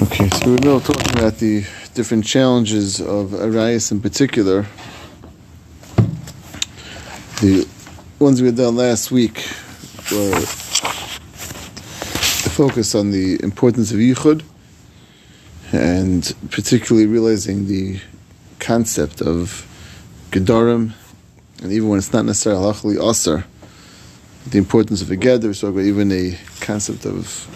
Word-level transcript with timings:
Okay, 0.00 0.28
so 0.28 0.50
we're 0.50 0.58
now 0.58 0.78
talking 0.78 1.18
about 1.18 1.38
the 1.38 1.66
different 1.94 2.24
challenges 2.24 3.00
of 3.00 3.30
Arayos 3.30 3.90
in 3.90 4.00
particular. 4.00 4.64
The 7.40 7.66
ones 8.20 8.40
we 8.40 8.46
had 8.46 8.56
done 8.56 8.76
last 8.76 9.10
week 9.10 9.38
were 10.12 10.30
the 10.30 10.46
focus 12.54 12.94
on 12.94 13.10
the 13.10 13.42
importance 13.42 13.90
of 13.90 13.98
Yichud 13.98 14.44
and 15.72 16.32
particularly 16.52 17.08
realizing 17.08 17.66
the 17.66 17.98
concept 18.60 19.20
of 19.20 19.66
Gedarim, 20.30 20.92
and 21.60 21.72
even 21.72 21.88
when 21.88 21.98
it's 21.98 22.12
not 22.12 22.24
necessarily 22.24 22.62
halachically 22.62 23.10
assur, 23.10 23.44
the 24.46 24.58
importance 24.58 25.02
of 25.02 25.10
a 25.10 25.16
Geder, 25.16 25.56
so 25.56 25.76
even 25.80 26.12
a 26.12 26.38
concept 26.60 27.04
of 27.04 27.48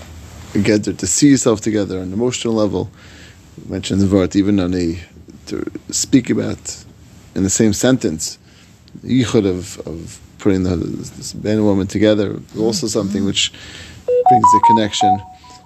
together 0.53 0.93
to 0.93 1.07
see 1.07 1.31
yourself 1.31 1.61
together 1.61 1.99
on 1.99 2.05
an 2.05 2.13
emotional 2.13 2.55
level. 2.55 2.91
We 3.59 3.73
mentioned 3.73 4.01
the 4.01 4.15
word 4.15 4.37
even 4.37 4.61
on 4.61 4.75
a 4.75 4.99
to 5.47 5.71
speak 5.91 6.31
about 6.31 6.85
in 7.35 7.43
the 7.43 7.51
same 7.51 7.73
sentence, 7.73 8.39
the 9.03 9.23
yichud 9.23 9.47
of, 9.47 9.79
of 9.87 10.21
putting 10.39 10.65
the, 10.65 10.77
this 10.77 11.35
man 11.35 11.59
and 11.59 11.65
woman 11.65 11.87
together, 11.87 12.33
also 12.59 12.87
mm-hmm. 12.87 12.87
something 12.87 13.25
which 13.25 13.53
brings 14.29 14.43
the 14.43 14.63
connection. 14.67 15.21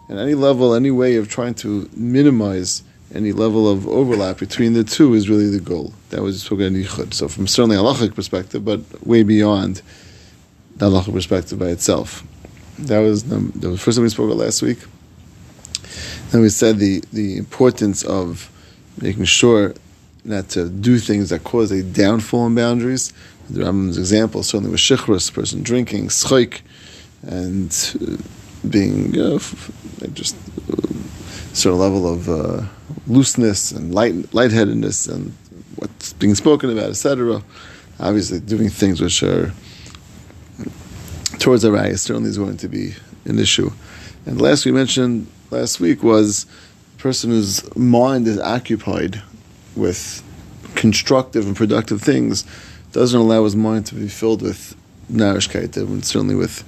And 0.08 0.18
any 0.18 0.34
level, 0.34 0.74
any 0.74 0.90
way 0.90 1.16
of 1.16 1.28
trying 1.28 1.54
to 1.54 1.90
minimize 1.94 2.82
any 3.14 3.32
level 3.32 3.68
of 3.68 3.86
overlap 3.88 4.38
between 4.38 4.72
the 4.72 4.84
two 4.84 5.14
is 5.14 5.28
really 5.28 5.48
the 5.48 5.60
goal. 5.60 5.92
That 6.10 6.22
was 6.22 6.42
spoken 6.42 6.76
in 6.76 6.82
yichud. 6.82 7.14
So 7.14 7.28
from 7.28 7.46
certainly 7.46 7.76
a 7.76 7.80
halachic 7.80 8.14
perspective, 8.14 8.64
but 8.64 8.80
way 9.06 9.22
beyond 9.22 9.82
the 10.76 10.90
halachic 10.90 11.12
perspective 11.12 11.58
by 11.58 11.68
itself. 11.68 12.24
That 12.78 12.98
was 13.00 13.24
the, 13.24 13.38
the 13.54 13.78
first 13.78 13.96
time 13.96 14.02
we 14.04 14.10
spoke 14.10 14.26
about 14.26 14.38
last 14.38 14.62
week. 14.62 14.78
Then 16.30 16.42
we 16.42 16.48
said 16.48 16.78
the, 16.78 17.02
the 17.12 17.36
importance 17.38 18.04
of 18.04 18.50
making 19.00 19.24
sure 19.24 19.74
not 20.24 20.48
to 20.50 20.68
do 20.68 20.98
things 20.98 21.30
that 21.30 21.44
cause 21.44 21.70
a 21.70 21.82
downfall 21.82 22.46
in 22.46 22.54
boundaries. 22.54 23.12
The 23.48 23.62
Rambam's 23.62 23.96
example 23.96 24.42
certainly 24.42 24.72
was 24.72 24.80
shichrus, 24.80 25.32
person 25.32 25.62
drinking, 25.62 26.08
schoik, 26.08 26.62
and 27.22 27.70
uh, 28.02 28.16
being 28.68 29.12
know, 29.12 29.38
just 30.12 30.36
a 30.68 31.56
certain 31.56 31.78
level 31.78 32.12
of 32.12 32.28
uh, 32.28 32.62
looseness 33.06 33.70
and 33.70 33.94
light 33.94 34.34
lightheadedness 34.34 35.06
and 35.08 35.32
what's 35.76 36.12
being 36.14 36.34
spoken 36.34 36.70
about, 36.70 36.90
etc. 36.90 37.42
Obviously, 38.00 38.40
doing 38.40 38.68
things 38.68 39.00
which 39.00 39.22
are 39.22 39.52
towards 41.46 41.62
a 41.62 41.68
raya 41.68 41.96
certainly 41.96 42.28
is 42.28 42.38
going 42.38 42.56
to 42.56 42.66
be 42.66 42.92
an 43.24 43.38
issue. 43.38 43.70
And 44.26 44.40
last 44.40 44.64
we 44.64 44.72
mentioned 44.72 45.28
last 45.52 45.78
week 45.78 46.02
was 46.02 46.44
a 46.98 47.00
person 47.00 47.30
whose 47.30 47.62
mind 47.76 48.26
is 48.26 48.40
occupied 48.40 49.22
with 49.76 50.24
constructive 50.74 51.46
and 51.46 51.54
productive 51.54 52.02
things 52.02 52.44
doesn't 52.90 53.20
allow 53.20 53.44
his 53.44 53.54
mind 53.54 53.86
to 53.86 53.94
be 53.94 54.08
filled 54.08 54.42
with 54.42 54.74
narishkeit 55.08 55.76
and 55.76 56.04
certainly 56.04 56.34
with 56.34 56.62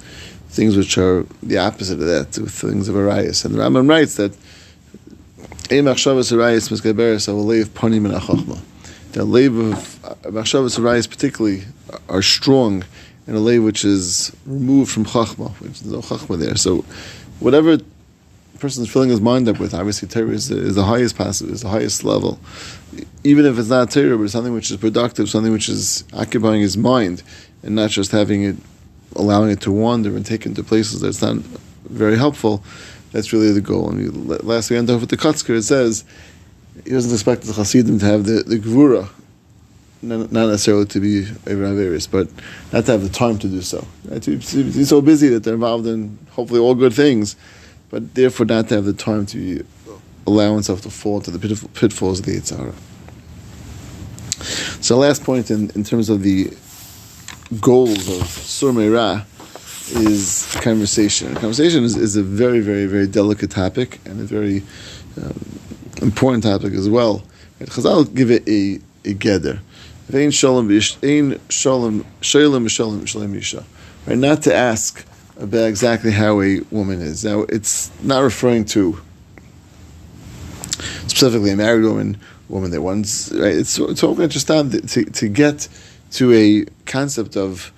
things 0.49 0.77
which 0.77 0.97
are 0.97 1.27
the 1.43 1.59
opposite 1.59 1.95
of 1.95 2.07
that, 2.07 2.39
with 2.39 2.53
things 2.53 2.89
of 2.89 2.95
Arayos. 2.95 3.45
And 3.45 3.57
the 3.57 3.59
Rambam 3.59 3.89
writes 3.89 4.15
that 4.15 4.33
a 5.73 5.83
arayas 5.83 6.71
alev 7.27 8.25
and 8.25 8.63
the 9.13 9.25
lave 9.25 9.57
of 9.57 9.75
Machshavas 10.23 10.79
Arayos 10.79 11.11
particularly 11.11 11.65
are 12.09 12.23
strong 12.23 12.85
in 13.29 13.35
a 13.35 13.39
lay 13.39 13.59
which 13.59 13.85
is 13.85 14.35
removed 14.47 14.91
from 14.91 15.05
chachma, 15.05 15.51
which 15.61 15.73
is 15.73 15.85
no 15.85 15.99
chachma 15.99 16.39
there. 16.39 16.57
So, 16.57 16.85
whatever 17.41 17.79
person 18.59 18.83
is 18.83 18.91
filling 18.91 19.11
his 19.11 19.21
mind 19.21 19.49
up 19.49 19.61
with, 19.61 19.75
obviously 19.75 20.09
Torah 20.09 20.31
is, 20.31 20.51
is 20.51 20.75
the 20.75 20.85
highest 20.85 21.17
passive, 21.17 21.51
is 21.51 21.61
the 21.61 21.69
highest 21.69 22.05
level. 22.05 22.41
Even 23.23 23.45
if 23.45 23.59
it's 23.59 23.69
not 23.69 23.91
Torah, 23.91 24.17
but 24.17 24.31
something 24.31 24.55
which 24.55 24.71
is 24.71 24.79
productive, 24.79 25.29
something 25.29 25.53
which 25.53 25.69
is 25.69 26.05
occupying 26.15 26.63
his 26.63 26.79
mind, 26.79 27.23
and 27.63 27.75
not 27.75 27.91
just 27.91 28.13
having 28.13 28.45
it, 28.45 28.57
allowing 29.15 29.51
it 29.51 29.61
to 29.61 29.73
wander 29.73 30.17
and 30.17 30.25
take 30.25 30.45
him 30.45 30.55
to 30.55 30.65
places 30.65 31.03
that's 31.03 31.21
not 31.21 31.37
very 31.85 32.17
helpful. 32.17 32.65
That's 33.13 33.33
really 33.33 33.53
the 33.53 33.61
goal. 33.61 33.91
And 33.91 34.27
we, 34.27 34.37
lastly, 34.39 34.79
end 34.79 34.91
off 34.91 35.01
with 35.01 35.11
the 35.11 35.17
Kotzker. 35.19 35.57
It 35.57 35.63
says 35.63 36.05
he 36.85 36.91
doesn't 36.91 37.13
expect 37.13 37.43
the 37.43 37.53
Hasidim 37.53 37.99
to 37.99 38.07
have 38.07 38.25
the, 38.25 38.43
the 38.43 38.59
Gvura 38.59 39.09
not 40.03 40.31
necessarily 40.31 40.87
to 40.87 41.01
be 41.01 41.23
various, 41.23 42.07
but 42.07 42.29
not 42.73 42.87
to 42.87 42.93
have 42.93 43.03
the 43.03 43.09
time 43.09 43.39
to 43.39 43.49
do 43.49 43.63
so. 43.63 43.87
To 44.21 44.37
be 44.37 44.85
so 44.85 45.01
busy 45.01 45.29
that 45.29 45.45
they're 45.45 45.55
involved 45.55 45.87
in 45.87 46.19
hopefully 46.31 46.61
all 46.61 46.75
good 46.75 46.93
things, 46.93 47.37
but 47.91 48.15
therefore 48.15 48.47
not 48.47 48.69
to 48.69 48.77
have 48.77 48.85
the 48.85 48.93
time 48.93 49.27
to 49.27 49.65
allow 50.27 50.53
oneself 50.53 50.83
to 50.83 50.91
fall 50.91 51.17
into 51.17 51.31
the 51.31 51.69
pitfalls 51.75 52.21
of 52.21 52.27
the 52.27 52.37
Yetzer 52.37 52.59
Hara. 52.59 52.75
So, 54.81 54.99
last 54.99 55.25
point 55.25 55.51
in, 55.51 55.71
in 55.71 55.83
terms 55.83 56.09
of 56.09 56.23
the 56.23 56.51
goals 57.61 58.09
of 58.09 58.29
Sur 58.29 58.73
Meirah 58.73 59.25
is 59.97 60.55
conversation. 60.61 61.35
Conversation 61.35 61.83
is, 61.83 61.97
is 61.97 62.17
a 62.17 62.23
very, 62.23 62.61
very, 62.61 62.87
very 62.87 63.07
delicate 63.07 63.51
topic 63.51 63.99
and 64.05 64.21
a 64.21 64.25
very 64.25 64.63
um, 65.17 65.41
important 66.03 66.45
topic 66.45 66.75
as 66.75 66.89
well. 66.89 67.23
Chazal 67.61 68.15
give 68.15 68.31
it 68.31 68.47
a, 68.47 68.81
a 69.09 69.15
geder. 69.15 69.61
Vein 70.09 70.31
shalom 70.31 70.71
ein 71.03 71.39
shalom 71.51 72.07
shalom 72.23 72.67
shalom 72.67 73.05
shalom 73.05 73.35
isha. 73.35 73.63
Right, 74.07 74.17
not 74.17 74.41
to 74.45 74.55
ask 74.55 75.05
about 75.39 75.69
exactly 75.69 76.13
how 76.13 76.41
a 76.41 76.61
woman 76.71 77.03
is. 77.03 77.27
Now, 77.27 77.43
it's 77.43 77.91
not 78.03 78.21
referring 78.21 78.65
to 78.67 78.99
specifically 81.09 81.51
a 81.51 81.57
married 81.57 81.85
woman, 81.85 82.17
woman 82.49 82.71
that 82.71 82.81
wants. 82.81 83.31
Right, 83.33 83.53
it's 83.53 83.79
it's 83.79 84.03
all 84.03 84.15
just 84.15 84.47
to 84.47 85.05
to 85.05 85.29
get 85.29 85.69
to 86.13 86.33
a 86.33 86.65
concept 86.87 87.37
of 87.37 87.71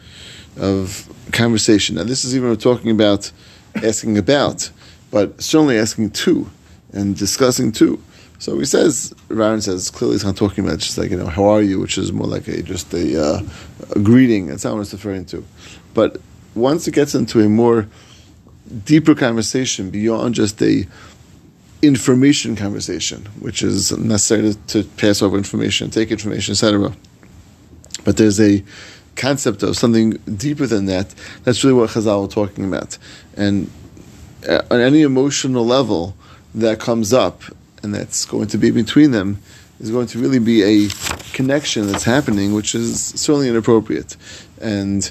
of 0.57 1.09
conversation. 1.33 1.97
Now, 1.97 2.05
this 2.05 2.25
is 2.25 2.37
even 2.37 2.57
talking 2.59 2.93
about 2.93 3.33
asking 3.75 4.19
about, 4.19 4.71
but 5.11 5.43
certainly 5.43 5.79
asking 5.79 6.11
to 6.11 6.49
and 6.93 7.17
discussing 7.17 7.73
to. 7.73 8.01
So 8.41 8.59
he 8.59 8.65
says, 8.65 9.15
Raren 9.29 9.63
says, 9.63 9.91
clearly 9.91 10.15
he's 10.15 10.25
not 10.25 10.35
talking 10.35 10.65
about 10.65 10.79
just 10.79 10.97
like, 10.97 11.11
you 11.11 11.19
know, 11.19 11.27
how 11.27 11.45
are 11.45 11.61
you, 11.61 11.79
which 11.79 11.99
is 11.99 12.11
more 12.11 12.27
like 12.27 12.49
a 12.49 12.63
just 12.63 12.93
a, 12.95 13.23
uh, 13.23 13.43
a 13.95 13.99
greeting. 13.99 14.47
That's 14.47 14.65
not 14.65 14.75
what 14.75 14.81
it's 14.81 14.95
referring 14.95 15.27
to. 15.27 15.45
But 15.93 16.17
once 16.55 16.89
it 16.89 16.95
gets 16.95 17.15
into 17.15 17.41
a 17.41 17.51
more 17.51 17.87
deeper 18.87 19.15
conversation 19.15 19.91
beyond 19.91 20.37
just 20.37 20.61
a 20.63 20.87
information 21.83 22.57
conversation, 22.57 23.27
which 23.41 23.63
is 23.63 23.93
necessary 23.99 24.55
to, 24.55 24.83
to 24.83 24.85
pass 24.97 25.21
over 25.21 25.37
information, 25.37 25.91
take 25.91 26.11
information, 26.11 26.53
etc. 26.53 26.95
But 28.07 28.17
there's 28.17 28.41
a 28.41 28.65
concept 29.17 29.63
of 29.63 29.77
something 29.77 30.13
deeper 30.35 30.67
than 30.67 30.87
that. 30.87 31.15
That's 31.45 31.63
really 31.63 31.77
what 31.77 31.91
Chazal 31.91 32.25
are 32.25 32.29
talking 32.29 32.65
about. 32.65 32.97
And 33.37 33.71
uh, 34.49 34.63
on 34.71 34.81
any 34.81 35.03
emotional 35.03 35.67
level 35.67 36.17
that 36.55 36.81
comes 36.81 37.13
up, 37.13 37.43
and 37.83 37.95
that's 37.95 38.25
going 38.25 38.49
to 38.49 38.59
be 38.59 38.71
between 38.71 39.11
them 39.11 39.39
is 39.81 39.91
going 39.91 40.07
to 40.07 40.19
really 40.19 40.39
be 40.39 40.63
a 40.63 40.89
connection 41.33 41.87
that's 41.87 42.05
happening, 42.05 42.55
which 42.55 42.75
is 42.75 43.01
certainly 43.01 43.49
inappropriate. 43.49 44.17
And 44.61 45.03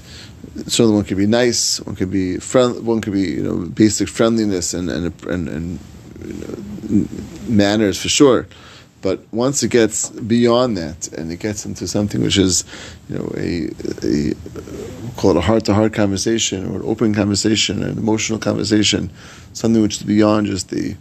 certainly 0.68 0.94
one 0.96 1.06
could 1.06 1.18
be 1.18 1.26
nice, 1.26 1.80
one 1.82 1.96
could 1.96 2.12
be 2.12 2.38
friend, 2.38 2.86
one 2.86 3.02
could 3.02 3.14
be 3.14 3.32
you 3.32 3.44
know 3.44 3.66
basic 3.68 4.08
friendliness 4.08 4.74
and 4.74 4.90
and 4.90 5.26
and, 5.26 5.50
and 5.50 5.80
you 6.24 6.34
know, 6.34 7.08
manners 7.48 8.02
for 8.02 8.10
sure. 8.10 8.48
But 9.02 9.22
once 9.32 9.64
it 9.64 9.70
gets 9.70 10.10
beyond 10.10 10.78
that 10.78 11.08
and 11.14 11.32
it 11.32 11.40
gets 11.40 11.66
into 11.66 11.88
something 11.88 12.22
which 12.22 12.38
is, 12.38 12.66
you 13.08 13.18
know, 13.18 13.32
a, 13.38 13.70
a 14.06 14.34
we'll 15.02 15.14
call 15.16 15.32
it 15.32 15.38
a 15.38 15.42
heart 15.42 15.64
to 15.66 15.74
heart 15.74 15.94
conversation 15.94 16.70
or 16.70 16.78
an 16.78 16.82
open 16.84 17.14
conversation, 17.14 17.82
an 17.82 17.98
emotional 17.98 18.40
conversation, 18.40 19.10
something 19.54 19.82
which 19.82 19.98
is 19.98 20.04
beyond 20.04 20.48
just 20.48 20.70
the 20.70 20.98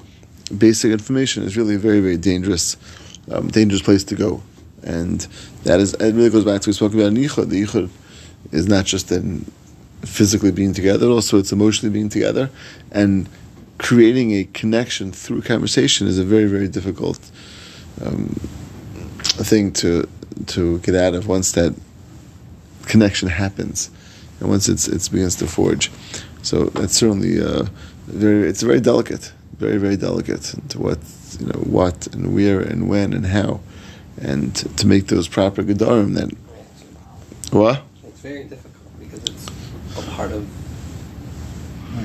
basic 0.57 0.93
information 0.93 1.43
is 1.43 1.57
really 1.57 1.75
a 1.75 1.79
very, 1.79 2.01
very 2.01 2.17
dangerous, 2.17 2.77
um, 3.31 3.49
dangerous 3.49 3.83
place 3.83 4.05
to 4.05 4.15
go. 4.15 4.43
And 4.83 5.21
that 5.65 5.81
is, 5.81 5.95
it 5.95 6.15
really 6.15 6.31
goes 6.31 6.45
back 6.45 6.63
to 6.63 6.69
we 6.69 6.73
spoke 6.73 6.95
about 6.95 7.13
Yichud. 7.13 7.49
The 7.49 7.63
Yichud 7.65 7.91
is 8.53 8.67
not 8.67 8.85
just 8.87 9.11
in 9.11 9.45
physically 10.03 10.53
being 10.53 10.73
together, 10.73 11.09
also 11.09 11.39
it's 11.39 11.53
emotionally 11.53 11.93
being 11.93 12.09
together. 12.09 12.51
And 12.93 13.29
creating 13.79 14.33
a 14.33 14.45
connection 14.45 15.13
through 15.13 15.43
conversation 15.43 16.07
is 16.07 16.19
a 16.19 16.25
very, 16.25 16.47
very 16.47 16.69
difficult 16.69 17.19
um, 18.05 18.29
thing 19.19 19.73
to 19.73 20.09
to 20.47 20.79
get 20.81 20.95
out 20.95 21.15
of 21.15 21.27
once 21.27 21.53
that 21.53 21.75
connection 22.87 23.29
happens 23.29 23.91
and 24.39 24.49
once 24.49 24.69
it's 24.69 24.87
it 24.87 25.09
begins 25.11 25.37
to 25.37 25.47
forge. 25.47 25.91
So 26.43 26.67
that's 26.67 26.95
certainly 26.95 27.41
uh, 27.41 27.67
very 28.07 28.49
it's 28.49 28.63
very 28.63 28.81
delicate 28.81 29.33
very 29.59 29.77
very 29.77 29.97
delicate 29.97 30.55
to 30.69 30.79
what 30.79 30.99
you 31.39 31.47
know 31.47 31.61
what 31.61 32.07
and 32.09 32.35
where 32.35 32.61
and 32.61 32.89
when 32.89 33.13
and 33.13 33.27
how, 33.27 33.61
and 34.21 34.55
to, 34.57 34.69
to 34.77 34.87
make 34.87 35.09
those 35.09 35.29
proper 35.29 35.63
gedarim. 35.63 36.15
Then 36.15 36.37
what? 37.51 37.83
It's 38.05 38.21
very 38.21 38.45
difficult 38.45 38.99
because 38.99 39.25
it's 39.25 39.47
a 39.99 40.11
part 40.13 40.33
of 40.33 40.49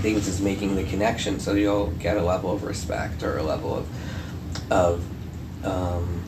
things 0.01 0.27
is 0.27 0.41
making 0.41 0.75
the 0.75 0.83
connection, 0.83 1.39
so 1.39 1.53
you'll 1.53 1.91
get 1.91 2.17
a 2.17 2.23
level 2.23 2.51
of 2.51 2.63
respect 2.63 3.23
or 3.23 3.37
a 3.37 3.43
level 3.43 3.75
of 3.75 4.71
of 4.71 5.05
um, 5.65 6.23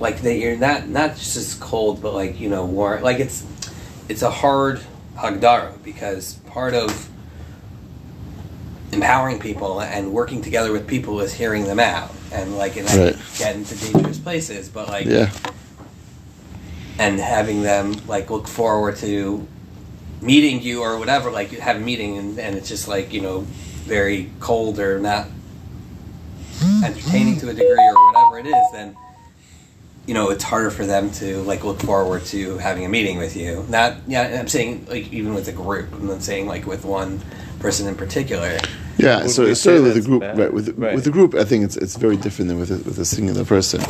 like 0.00 0.20
that 0.22 0.34
you're 0.34 0.56
not 0.56 0.88
not 0.88 1.16
just 1.16 1.60
cold, 1.60 2.02
but 2.02 2.12
like 2.12 2.40
you 2.40 2.48
know 2.48 2.64
war. 2.64 3.00
Like 3.00 3.20
it's 3.20 3.46
it's 4.08 4.22
a 4.22 4.30
hard 4.30 4.80
hagdara 5.16 5.82
because 5.82 6.34
part 6.46 6.74
of 6.74 7.08
empowering 8.96 9.38
people 9.38 9.80
and 9.80 10.12
working 10.12 10.42
together 10.42 10.72
with 10.72 10.86
people 10.86 11.20
is 11.20 11.32
hearing 11.32 11.64
them 11.64 11.78
out 11.80 12.10
and 12.32 12.56
like 12.56 12.76
and 12.76 12.88
Right. 12.88 13.16
get 13.38 13.54
into 13.54 13.74
dangerous 13.76 14.18
places, 14.18 14.68
but 14.68 14.88
like 14.88 15.06
Yeah. 15.06 15.30
and 16.98 17.20
having 17.20 17.62
them 17.62 17.94
like 18.06 18.30
look 18.30 18.48
forward 18.48 18.96
to 18.96 19.46
meeting 20.22 20.62
you 20.62 20.80
or 20.82 20.98
whatever 20.98 21.30
like 21.30 21.52
you 21.52 21.60
have 21.60 21.76
a 21.76 21.80
meeting 21.80 22.16
and, 22.16 22.38
and 22.38 22.56
it's 22.56 22.68
just 22.70 22.88
like 22.88 23.12
you 23.12 23.20
know 23.20 23.40
very 23.84 24.30
cold 24.40 24.78
or 24.80 24.98
not 24.98 25.26
entertaining 26.82 27.38
to 27.38 27.50
a 27.50 27.52
degree 27.52 27.86
or 27.86 28.06
whatever 28.12 28.38
it 28.38 28.46
is 28.46 28.66
then 28.72 28.96
you 30.06 30.14
know 30.14 30.30
it's 30.30 30.42
harder 30.42 30.70
for 30.70 30.86
them 30.86 31.10
to 31.10 31.42
like 31.42 31.64
look 31.64 31.78
forward 31.80 32.24
to 32.24 32.56
having 32.58 32.86
a 32.86 32.88
meeting 32.88 33.18
with 33.18 33.36
you 33.36 33.64
not 33.68 33.94
yeah 34.08 34.38
i'm 34.40 34.48
saying 34.48 34.86
like 34.88 35.12
even 35.12 35.34
with 35.34 35.46
a 35.48 35.52
group 35.52 35.92
i'm 35.92 36.06
not 36.06 36.22
saying 36.22 36.46
like 36.46 36.66
with 36.66 36.84
one 36.86 37.20
person 37.60 37.86
in 37.86 37.94
particular 37.94 38.56
Yeah, 38.98 39.26
so 39.26 39.44
we 39.44 39.50
it's 39.50 39.60
sort 39.60 39.76
of 39.76 39.80
say 39.80 39.80
with 39.80 39.94
the 39.94 40.00
group, 40.08 40.20
bad? 40.22 40.38
right? 40.38 40.52
With 40.52 40.68
Right. 40.78 40.94
with 40.94 41.04
the 41.04 41.10
group, 41.10 41.34
I 41.34 41.44
think 41.44 41.64
it's 41.64 41.76
it's 41.76 41.96
very 41.96 42.16
different 42.16 42.48
than 42.48 42.58
with 42.58 42.70
a, 42.70 42.76
with 42.88 42.98
a 42.98 43.04
singular 43.04 43.44
person. 43.44 43.80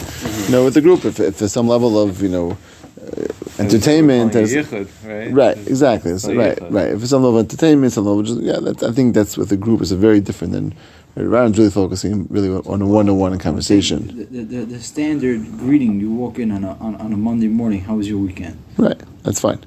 You 0.46 0.50
know, 0.52 0.64
with 0.64 0.74
the 0.74 0.80
group, 0.80 1.04
if, 1.04 1.20
if 1.20 1.38
there's 1.38 1.52
some 1.52 1.68
level 1.68 2.00
of 2.02 2.20
you 2.22 2.28
know 2.28 2.56
uh, 3.00 3.26
entertainment, 3.58 4.34
We're 4.34 4.46
there's, 4.46 4.68
calling 4.68 4.84
it 4.84 4.88
yichud, 4.88 5.08
right? 5.08 5.32
right, 5.32 5.56
exactly, 5.66 6.10
it's 6.12 6.24
it's 6.24 6.36
right, 6.36 6.58
yichud. 6.58 6.72
right. 6.72 6.88
If 6.88 7.02
it's 7.02 7.10
some 7.10 7.22
level 7.22 7.38
of 7.38 7.44
entertainment, 7.46 7.92
some 7.92 8.04
level, 8.04 8.20
of 8.20 8.26
just 8.26 8.40
yeah, 8.40 8.58
that, 8.60 8.82
I 8.82 8.92
think 8.92 9.14
that's 9.14 9.36
with 9.36 9.48
the 9.50 9.56
group 9.56 9.80
is 9.80 9.92
a 9.92 9.96
very 9.96 10.20
different 10.20 10.52
than. 10.52 10.74
Right, 11.14 11.24
Ryan's 11.24 11.56
really 11.56 11.70
focusing 11.70 12.26
really 12.28 12.50
on 12.50 12.82
a 12.82 12.86
one-on-one 12.86 13.38
conversation. 13.38 14.08
The, 14.30 14.44
the, 14.44 14.64
the 14.66 14.80
standard 14.82 15.40
greeting 15.56 15.98
you 15.98 16.12
walk 16.12 16.38
in 16.38 16.52
on 16.52 16.62
a, 16.62 16.72
on, 16.78 16.94
on 16.96 17.10
a 17.10 17.16
Monday 17.16 17.48
morning, 17.48 17.80
how 17.80 17.94
was 17.94 18.06
your 18.06 18.18
weekend? 18.18 18.58
Right, 18.76 19.00
that's 19.22 19.40
fine, 19.40 19.64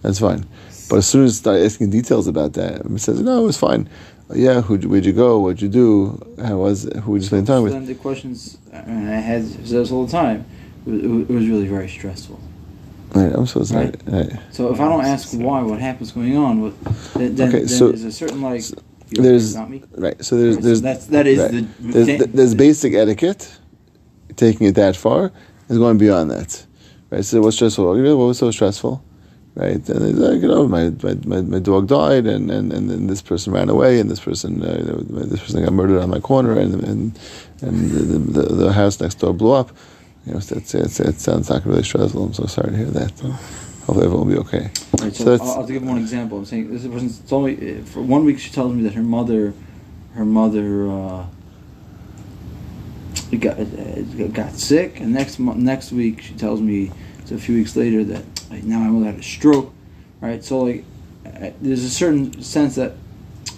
that's 0.00 0.18
fine. 0.20 0.46
But 0.88 0.96
as 0.96 1.06
soon 1.06 1.24
as 1.24 1.32
you 1.32 1.36
start 1.36 1.58
asking 1.58 1.90
details 1.90 2.26
about 2.28 2.54
that, 2.54 2.80
it 2.86 2.98
says 3.00 3.20
no, 3.20 3.42
it 3.42 3.46
was 3.46 3.58
fine. 3.58 3.90
Yeah, 4.34 4.60
who 4.60 4.76
where'd 4.88 5.04
you 5.06 5.12
go? 5.12 5.38
What'd 5.38 5.62
you 5.62 5.68
do? 5.68 6.20
How 6.42 6.56
was? 6.56 6.82
Who 7.02 7.12
would 7.12 7.22
you 7.22 7.26
spend 7.26 7.46
time 7.46 7.62
with? 7.62 7.72
Then 7.72 7.86
the 7.86 7.94
questions, 7.94 8.58
and 8.72 9.08
I 9.08 9.14
had 9.20 9.44
this 9.44 9.90
all 9.92 10.04
the 10.04 10.10
time, 10.12 10.44
it 10.86 10.90
was, 10.90 11.22
it 11.22 11.28
was 11.30 11.46
really 11.48 11.68
very 11.68 11.88
stressful. 11.88 12.40
Right, 13.14 13.32
I'm 13.32 13.46
so 13.46 13.62
sorry. 13.62 13.86
Right. 13.86 14.02
Right. 14.06 14.32
So 14.50 14.72
if 14.74 14.80
I 14.80 14.88
don't 14.88 15.04
ask 15.04 15.32
why, 15.32 15.62
what 15.62 15.78
happens 15.80 16.10
going 16.10 16.36
on, 16.36 16.60
what, 16.60 16.84
then, 17.14 17.36
then, 17.36 17.48
Okay, 17.48 17.58
then 17.60 17.68
so- 17.68 17.88
there's 17.88 18.04
a 18.04 18.10
certain 18.12 18.42
like. 18.42 18.62
so 18.62 18.74
there's- 19.10 19.54
not 19.54 19.70
me. 19.70 19.84
Right. 19.96 20.22
So 20.24 20.36
there's 20.36 20.56
So 20.56 20.60
there's 20.60 20.82
that's 20.82 21.06
that 21.06 21.26
is 21.28 21.38
right. 21.38 21.50
the 21.52 21.66
there's, 22.04 22.26
there's 22.32 22.54
basic 22.54 22.94
etiquette. 22.94 23.58
Taking 24.34 24.66
it 24.66 24.74
that 24.74 24.96
far 24.96 25.32
is 25.70 25.78
going 25.78 25.96
beyond 25.98 26.30
that. 26.32 26.66
Right. 27.10 27.24
So 27.24 27.40
what's 27.40 27.56
stressful? 27.56 27.86
What 27.86 28.16
was 28.26 28.38
so 28.38 28.50
stressful? 28.50 29.02
Right. 29.56 29.88
And 29.88 30.18
like 30.18 30.42
you 30.42 30.48
know, 30.48 30.68
my 30.68 30.90
my, 31.24 31.40
my, 31.40 31.58
dog 31.58 31.86
died, 31.88 32.26
and, 32.26 32.50
and, 32.50 32.70
and 32.74 32.90
then 32.90 33.06
this 33.06 33.22
person 33.22 33.54
ran 33.54 33.70
away, 33.70 33.98
and 33.98 34.10
this 34.10 34.20
person 34.20 34.62
uh, 34.62 34.76
you 34.76 34.84
know, 34.84 35.24
this 35.24 35.40
person 35.40 35.64
got 35.64 35.72
murdered 35.72 35.98
on 36.02 36.10
my 36.10 36.20
corner, 36.20 36.58
and 36.58 36.74
and 36.84 37.18
and 37.62 37.90
the, 37.90 38.18
the, 38.18 38.54
the 38.54 38.72
house 38.74 39.00
next 39.00 39.14
door 39.14 39.32
blew 39.32 39.52
up. 39.52 39.70
You 40.26 40.32
know, 40.32 40.38
it's, 40.38 40.74
it's, 40.74 41.00
it 41.00 41.20
sounds 41.20 41.48
like 41.48 41.64
really 41.64 41.84
stressful. 41.84 42.22
I'm 42.22 42.34
so 42.34 42.44
sorry 42.44 42.72
to 42.72 42.76
hear 42.76 42.86
that. 42.86 43.12
Hopefully 43.86 44.04
everyone 44.04 44.26
will 44.26 44.34
be 44.34 44.40
okay. 44.40 44.70
Right, 45.00 45.14
So 45.14 45.38
so 45.38 45.42
I'll, 45.42 45.60
I'll 45.60 45.66
give 45.66 45.82
one 45.82 45.96
example. 45.96 46.36
I'm 46.36 46.44
saying 46.44 46.70
this 46.70 46.86
person 46.86 47.26
told 47.26 47.46
me 47.46 47.78
uh, 47.78 47.84
for 47.84 48.02
one 48.02 48.26
week 48.26 48.38
she 48.38 48.50
tells 48.50 48.74
me 48.74 48.82
that 48.82 48.92
her 48.92 49.02
mother, 49.02 49.54
her 50.12 50.26
mother, 50.26 50.90
uh, 50.90 51.26
got 53.40 53.58
uh, 53.58 54.26
got 54.32 54.52
sick, 54.52 55.00
and 55.00 55.14
next 55.14 55.38
next 55.38 55.92
week 55.92 56.20
she 56.20 56.34
tells 56.34 56.60
me 56.60 56.90
it's 57.20 57.30
a 57.30 57.38
few 57.38 57.54
weeks 57.54 57.74
later 57.74 58.04
that 58.04 58.35
like, 58.50 58.64
now 58.64 58.78
my 58.78 58.88
mother 58.88 59.06
had 59.06 59.20
a 59.20 59.22
stroke. 59.22 59.72
Right, 60.20 60.42
so 60.42 60.60
like 60.62 60.84
uh, 61.26 61.50
there's 61.60 61.84
a 61.84 61.90
certain 61.90 62.42
sense 62.42 62.74
that 62.76 62.92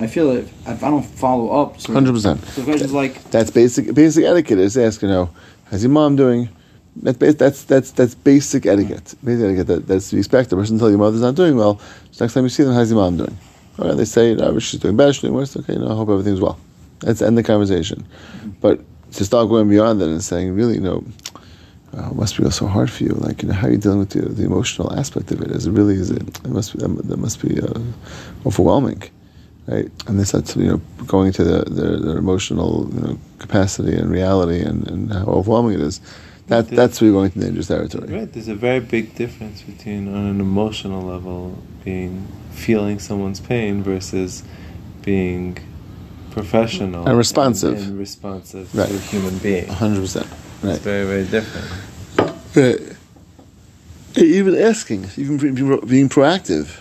I 0.00 0.06
feel 0.06 0.32
that 0.32 0.40
if, 0.40 0.68
if 0.68 0.82
I 0.82 0.90
don't 0.90 1.04
follow 1.04 1.62
up, 1.62 1.80
Hundred 1.82 2.12
percent. 2.12 2.44
so 2.44 2.64
question's 2.64 2.92
like 2.92 3.22
That's 3.30 3.50
basic 3.50 3.94
basic 3.94 4.24
etiquette. 4.24 4.58
Is 4.58 4.76
ask 4.76 5.02
you 5.02 5.08
know, 5.08 5.30
how's 5.70 5.82
your 5.82 5.90
mom 5.90 6.16
doing? 6.16 6.48
That's 6.96 7.16
that's 7.34 7.62
that's 7.64 7.90
that's 7.92 8.14
basic 8.16 8.66
etiquette. 8.66 9.14
Basic 9.22 9.44
etiquette. 9.44 9.66
That, 9.68 9.86
that's 9.86 10.10
to 10.10 10.16
be 10.16 10.20
expected. 10.20 10.50
The 10.50 10.56
person 10.56 10.78
tell 10.78 10.90
your 10.90 10.98
mother's 10.98 11.20
not 11.20 11.36
doing 11.36 11.56
well. 11.56 11.80
So 12.10 12.24
next 12.24 12.34
time 12.34 12.42
you 12.42 12.48
see 12.48 12.64
them, 12.64 12.74
how's 12.74 12.90
your 12.90 12.98
mom 12.98 13.16
doing? 13.16 13.38
All 13.78 13.86
right, 13.88 13.96
they 13.96 14.04
say 14.04 14.34
no, 14.34 14.58
she's 14.58 14.80
doing 14.80 14.96
better, 14.96 15.12
she's 15.12 15.22
doing 15.22 15.34
worse. 15.34 15.56
Okay, 15.56 15.76
no, 15.76 15.92
I 15.92 15.94
hope 15.94 16.08
everything's 16.08 16.40
well. 16.40 16.58
That's 17.00 17.22
end 17.22 17.38
the 17.38 17.44
conversation. 17.44 18.04
But 18.60 18.80
to 19.12 19.24
start 19.24 19.48
going 19.48 19.68
beyond 19.68 20.00
that 20.00 20.08
and 20.08 20.22
saying, 20.22 20.54
really, 20.54 20.74
you 20.74 20.80
know, 20.80 21.04
uh, 21.96 22.10
it 22.10 22.16
must 22.16 22.36
be 22.36 22.48
so 22.50 22.66
hard 22.66 22.90
for 22.90 23.04
you. 23.04 23.10
Like, 23.10 23.42
you 23.42 23.48
know, 23.48 23.54
how 23.54 23.68
are 23.68 23.70
you 23.70 23.78
dealing 23.78 23.98
with 23.98 24.10
the, 24.10 24.20
the 24.20 24.44
emotional 24.44 24.92
aspect 24.92 25.30
of 25.30 25.40
it? 25.40 25.50
Is 25.50 25.66
it 25.66 25.72
really? 25.72 25.94
Is 25.94 26.10
it? 26.10 26.22
It 26.22 26.48
must 26.48 26.76
be. 26.76 26.80
That 26.80 27.18
must 27.18 27.40
be 27.40 27.60
uh, 27.60 27.80
overwhelming, 28.46 29.02
right? 29.66 29.90
And 30.06 30.20
they 30.20 30.24
start, 30.24 30.54
you 30.56 30.66
know, 30.66 30.80
going 31.06 31.32
to 31.32 31.44
the, 31.44 31.64
their, 31.70 31.98
their 31.98 32.18
emotional, 32.18 32.90
you 32.92 33.00
know, 33.00 33.18
capacity 33.38 33.96
and 33.96 34.10
reality 34.10 34.60
and, 34.60 34.86
and 34.88 35.12
how 35.12 35.24
overwhelming 35.24 35.74
it 35.74 35.80
is. 35.80 36.00
That 36.48 36.68
that's 36.68 37.00
where 37.00 37.10
you're 37.10 37.20
going 37.20 37.30
to 37.32 37.40
dangerous 37.40 37.68
territory. 37.68 38.08
Right, 38.10 38.32
there's 38.32 38.48
a 38.48 38.54
very 38.54 38.80
big 38.80 39.14
difference 39.14 39.60
between 39.60 40.08
on 40.08 40.24
an 40.26 40.40
emotional 40.40 41.02
level 41.02 41.58
being 41.84 42.26
feeling 42.52 42.98
someone's 42.98 43.40
pain 43.40 43.82
versus 43.82 44.42
being 45.02 45.58
professional 46.38 47.06
And 47.08 47.16
responsive. 47.18 47.74
and, 47.78 47.86
and 47.88 47.98
responsive 47.98 48.74
Right. 48.74 48.88
to 48.88 48.94
a 48.94 48.98
human 48.98 49.38
being. 49.38 49.66
hundred 49.68 50.00
percent. 50.00 50.26
It's 50.26 50.64
Right. 50.64 50.80
very 50.80 51.06
very 51.06 51.24
different. 51.24 51.66
Right. 52.54 52.80
Even 54.16 54.56
asking, 54.56 55.10
even 55.16 55.36
being, 55.36 56.08
proactive, 56.08 56.80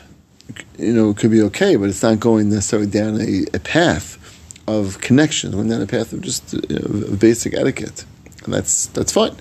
you 0.79 0.93
know, 0.93 1.13
could 1.13 1.29
be 1.29 1.41
okay, 1.43 1.75
but 1.75 1.89
it's 1.89 2.01
not 2.01 2.19
going 2.19 2.49
necessarily 2.49 2.87
down 2.89 3.19
a, 3.21 3.45
a 3.53 3.59
path 3.59 4.17
of 4.67 4.99
connection, 5.01 5.51
going 5.51 5.69
down 5.69 5.81
a 5.81 5.85
path 5.85 6.13
of 6.13 6.21
just 6.21 6.53
you 6.53 6.79
know, 6.79 7.15
basic 7.17 7.53
etiquette, 7.53 8.05
and 8.45 8.53
that's 8.53 8.87
that's 8.87 9.11
fine. 9.11 9.35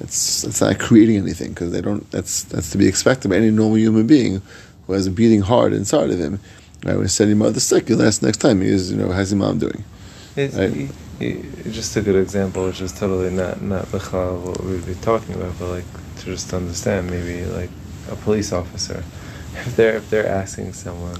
It's 0.00 0.44
it's 0.44 0.60
not 0.60 0.78
creating 0.78 1.16
anything 1.16 1.50
because 1.50 1.70
they 1.72 1.80
don't. 1.82 2.08
That's 2.12 2.44
that's 2.44 2.70
to 2.70 2.78
be 2.78 2.86
expected 2.86 3.28
by 3.30 3.36
any 3.36 3.50
normal 3.50 3.78
human 3.78 4.06
being 4.06 4.40
who 4.86 4.92
has 4.94 5.06
a 5.06 5.10
beating 5.10 5.42
heart 5.42 5.72
inside 5.74 6.10
of 6.10 6.18
him. 6.18 6.38
Right, 6.88 6.96
when 6.96 7.08
send 7.08 7.28
your 7.28 7.36
mother 7.36 7.60
sick, 7.60 7.86
you'll 7.90 8.02
ask 8.02 8.22
next 8.22 8.38
time. 8.38 8.62
He 8.62 8.68
Is 8.68 8.90
you 8.90 8.96
know, 8.96 9.10
how's 9.12 9.30
your 9.30 9.38
mom 9.38 9.58
doing? 9.58 9.84
It's, 10.36 10.54
Right. 10.54 10.72
y- 10.74 10.88
y- 11.20 11.36
just 11.70 11.94
a 11.96 12.00
good 12.00 12.16
example, 12.16 12.64
which 12.66 12.80
is 12.80 12.92
totally 12.92 13.28
not 13.30 13.60
not 13.60 13.84
bichlal 13.92 14.40
what 14.40 14.64
we'd 14.64 14.86
be 14.86 14.94
talking 14.94 15.34
about, 15.34 15.52
but 15.58 15.68
like 15.68 15.84
to 16.20 16.24
just 16.24 16.54
understand, 16.54 17.10
maybe 17.10 17.44
like 17.44 17.68
a 18.10 18.16
police 18.16 18.52
officer, 18.54 19.04
if 19.66 19.76
they're 19.76 19.96
if 19.96 20.08
they're 20.08 20.26
asking 20.26 20.72
someone 20.72 21.18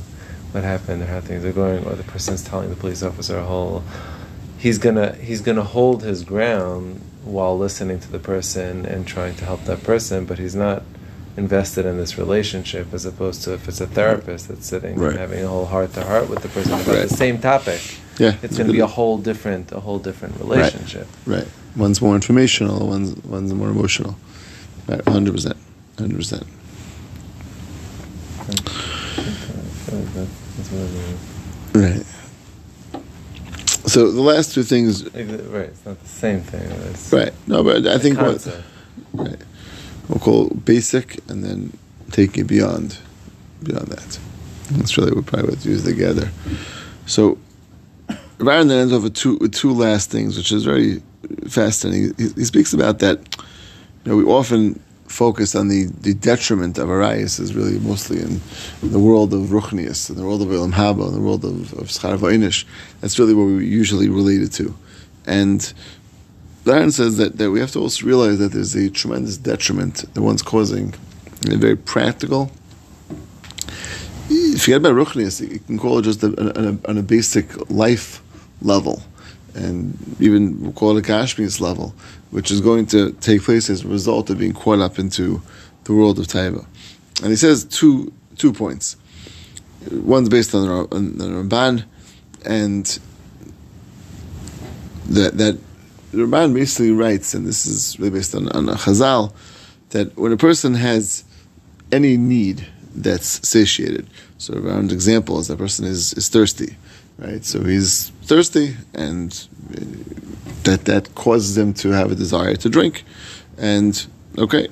what 0.53 0.65
happened 0.65 1.03
or 1.03 1.07
how 1.07 1.21
things 1.21 1.45
are 1.45 1.53
going, 1.53 1.85
or 1.85 1.93
the 1.97 2.05
person's 2.05 2.43
telling 2.43 2.71
the 2.71 2.77
police 2.77 3.03
officer 3.03 3.37
a 3.37 3.45
whole, 3.45 3.83
he's 4.57 4.79
gonna 4.79 5.17
he's 5.17 5.43
gonna 5.43 5.65
hold 5.65 6.03
his 6.03 6.25
ground 6.25 7.03
while 7.25 7.59
listening 7.59 8.01
to 8.01 8.11
the 8.11 8.19
person 8.19 8.87
and 8.87 9.07
trying 9.07 9.35
to 9.35 9.45
help 9.45 9.63
that 9.65 9.83
person, 9.83 10.25
but 10.25 10.39
he's 10.39 10.55
not 10.55 10.83
invested 11.39 11.87
in 11.87 11.97
this 11.97 12.19
relationship 12.19 12.93
as 12.93 13.07
opposed 13.07 13.43
to 13.45 13.55
if 13.55 13.69
it's 13.69 13.81
a 13.81 13.87
therapist 13.87 14.49
that's 14.49 14.67
sitting 14.67 14.97
Right. 14.99 15.11
and 15.13 15.19
having 15.21 15.45
a 15.45 15.49
whole 15.49 15.67
heart 15.67 15.93
to 15.95 16.03
heart 16.05 16.29
with 16.29 16.41
the 16.43 16.49
person 16.49 16.73
about 16.75 16.87
Right. 16.89 17.09
the 17.09 17.17
same 17.25 17.39
topic 17.39 17.81
Yeah, 18.19 18.35
it's 18.43 18.57
going 18.59 18.67
to 18.67 18.73
be 18.73 18.81
a 18.91 18.93
whole 18.99 19.17
different 19.19 19.71
a 19.73 19.81
whole 19.87 20.01
different 20.09 20.35
relationship. 20.41 21.07
Right. 21.35 21.47
One's 21.77 22.01
more 22.03 22.15
informational, 22.21 22.89
one's 22.89 23.11
one's 23.25 23.53
more 23.55 23.71
emotional. 23.77 24.17
Right. 24.89 25.03
Hundred 25.07 25.35
percent. 25.37 25.57
Hundred 25.99 26.17
percent. 26.17 26.47
That's 29.47 30.71
what 30.73 30.81
I 30.81 31.83
mean. 31.87 31.97
Right. 31.97 32.07
So 33.89 34.11
the 34.13 34.21
last 34.21 34.53
two 34.55 34.63
things, 34.65 35.05
Right, 35.05 35.71
it's 35.73 35.87
not 35.87 35.99
the 36.03 36.09
same 36.09 36.41
thing. 36.41 36.69
It's 36.91 37.13
right? 37.13 37.33
No, 37.47 37.63
but 37.63 37.87
I 37.87 37.99
think 37.99 38.19
what 38.21 38.47
right, 39.15 39.37
we'll 40.09 40.19
call 40.19 40.49
basic, 40.49 41.19
and 41.29 41.45
then 41.45 41.77
take 42.11 42.37
it 42.39 42.45
beyond, 42.45 42.99
beyond 43.63 43.89
that. 43.89 44.19
That's 44.73 44.97
really 44.99 45.13
what 45.13 45.27
probably 45.27 45.51
would 45.51 45.65
use 45.65 45.85
together. 45.85 46.31
So, 47.07 47.39
Ryan 48.39 48.69
then 48.69 48.81
ends 48.83 48.93
off 48.93 49.03
with 49.03 49.15
two 49.15 49.37
with 49.39 49.53
two 49.53 49.73
last 49.73 50.11
things, 50.11 50.37
which 50.37 50.53
is 50.53 50.65
very 50.65 51.03
fascinating. 51.49 52.15
He, 52.17 52.29
he 52.35 52.45
speaks 52.45 52.73
about 52.73 53.01
that. 53.01 53.19
You 54.05 54.13
know, 54.13 54.17
we 54.17 54.25
often 54.25 54.81
focus 55.09 55.55
on 55.55 55.69
the, 55.69 55.87
the 56.01 56.15
detriment 56.15 56.79
of 56.79 56.89
Arayos 56.89 57.41
is 57.41 57.55
really 57.55 57.79
mostly 57.81 58.21
in, 58.21 58.41
the 58.83 58.99
world 58.99 59.33
of 59.33 59.41
Ruchnius, 59.49 60.11
in 60.11 60.17
the 60.17 60.25
world 60.25 60.43
of 60.43 60.49
Olam 60.49 60.73
Haba, 60.73 61.09
in 61.09 61.15
the 61.15 61.21
world 61.21 61.45
of, 61.45 61.73
of 61.75 61.89
Vaynish. 61.89 62.65
That's 63.01 63.19
really 63.19 63.35
what 63.35 63.45
we 63.45 63.67
usually 63.67 64.09
relate 64.09 64.43
it 64.43 64.53
to. 64.53 64.75
And 65.27 65.73
Darren 66.65 66.93
says 66.93 67.17
that, 67.17 67.39
that 67.39 67.51
we 67.51 67.61
have 67.61 67.71
to 67.73 67.81
also 67.81 68.05
realize 68.05 68.39
that 68.39 68.53
there's 68.53 68.75
a 68.75 68.91
tremendous 68.91 69.37
detriment 69.37 70.13
that 70.13 70.21
one's 70.21 70.43
causing 70.43 70.95
in 71.47 71.53
a 71.53 71.57
very 71.57 71.77
practical, 71.77 72.51
forget 74.59 74.79
about 74.79 74.95
ruchnius. 74.95 75.41
You 75.41 75.61
can 75.61 75.79
call 75.79 75.99
it 75.99 76.03
just 76.03 76.23
a, 76.23 76.27
on, 76.59 76.65
a, 76.67 76.89
on 76.91 76.99
a 76.99 77.03
basic 77.03 77.71
life 77.71 78.23
level, 78.61 79.03
and 79.55 79.97
even 80.21 80.61
we'll 80.61 80.73
call 80.73 80.97
it 80.97 81.09
a 81.09 81.13
gashmius 81.13 81.61
level, 81.61 81.95
which 82.31 82.51
is 82.51 82.61
going 82.61 82.87
to 82.87 83.13
take 83.13 83.43
place 83.43 83.71
as 83.71 83.85
a 83.85 83.89
result 83.89 84.31
of 84.31 84.39
being 84.39 84.53
caught 84.53 84.81
up 84.81 84.99
into 84.99 85.41
the 85.85 85.95
world 85.95 86.19
of 86.19 86.27
Taiva. 86.27 86.67
And 87.23 87.31
he 87.31 87.37
says 87.37 87.65
two 87.65 88.13
two 88.37 88.53
points. 88.53 88.97
One's 89.91 90.29
based 90.29 90.55
on 90.55 90.67
the, 90.67 90.97
on 90.97 91.19
the 91.19 91.25
Ramban, 91.25 91.85
and 92.45 92.99
that 95.07 95.39
that 95.39 95.59
the 96.11 96.19
Ramban 96.19 96.55
basically 96.55 96.93
writes, 96.93 97.35
and 97.35 97.47
this 97.47 97.67
is 97.67 97.99
really 97.99 98.11
based 98.11 98.35
on, 98.35 98.49
on 98.51 98.69
a 98.69 98.75
Chazal, 98.75 99.33
that 99.91 100.17
when 100.17 100.33
a 100.33 100.37
person 100.37 100.75
has 100.75 101.25
any 101.93 102.17
need 102.17 102.67
that's 102.95 103.47
satiated, 103.49 104.09
so 104.39 104.55
around 104.55 104.93
example 104.93 105.39
is 105.39 105.49
that 105.49 105.59
person 105.59 105.85
is, 105.85 106.13
is 106.15 106.29
thirsty, 106.29 106.77
right? 107.19 107.45
So 107.45 107.63
he's 107.63 108.11
thirsty, 108.23 108.77
and 108.95 109.49
uh, 109.71 109.81
that 110.65 110.85
that 110.87 111.15
causes 111.15 111.57
him 111.57 111.75
to 111.75 111.91
have 111.91 112.11
a 112.11 112.15
desire 112.15 112.57
to 112.57 112.69
drink, 112.69 113.05
and 113.57 114.07
okay, 114.37 114.69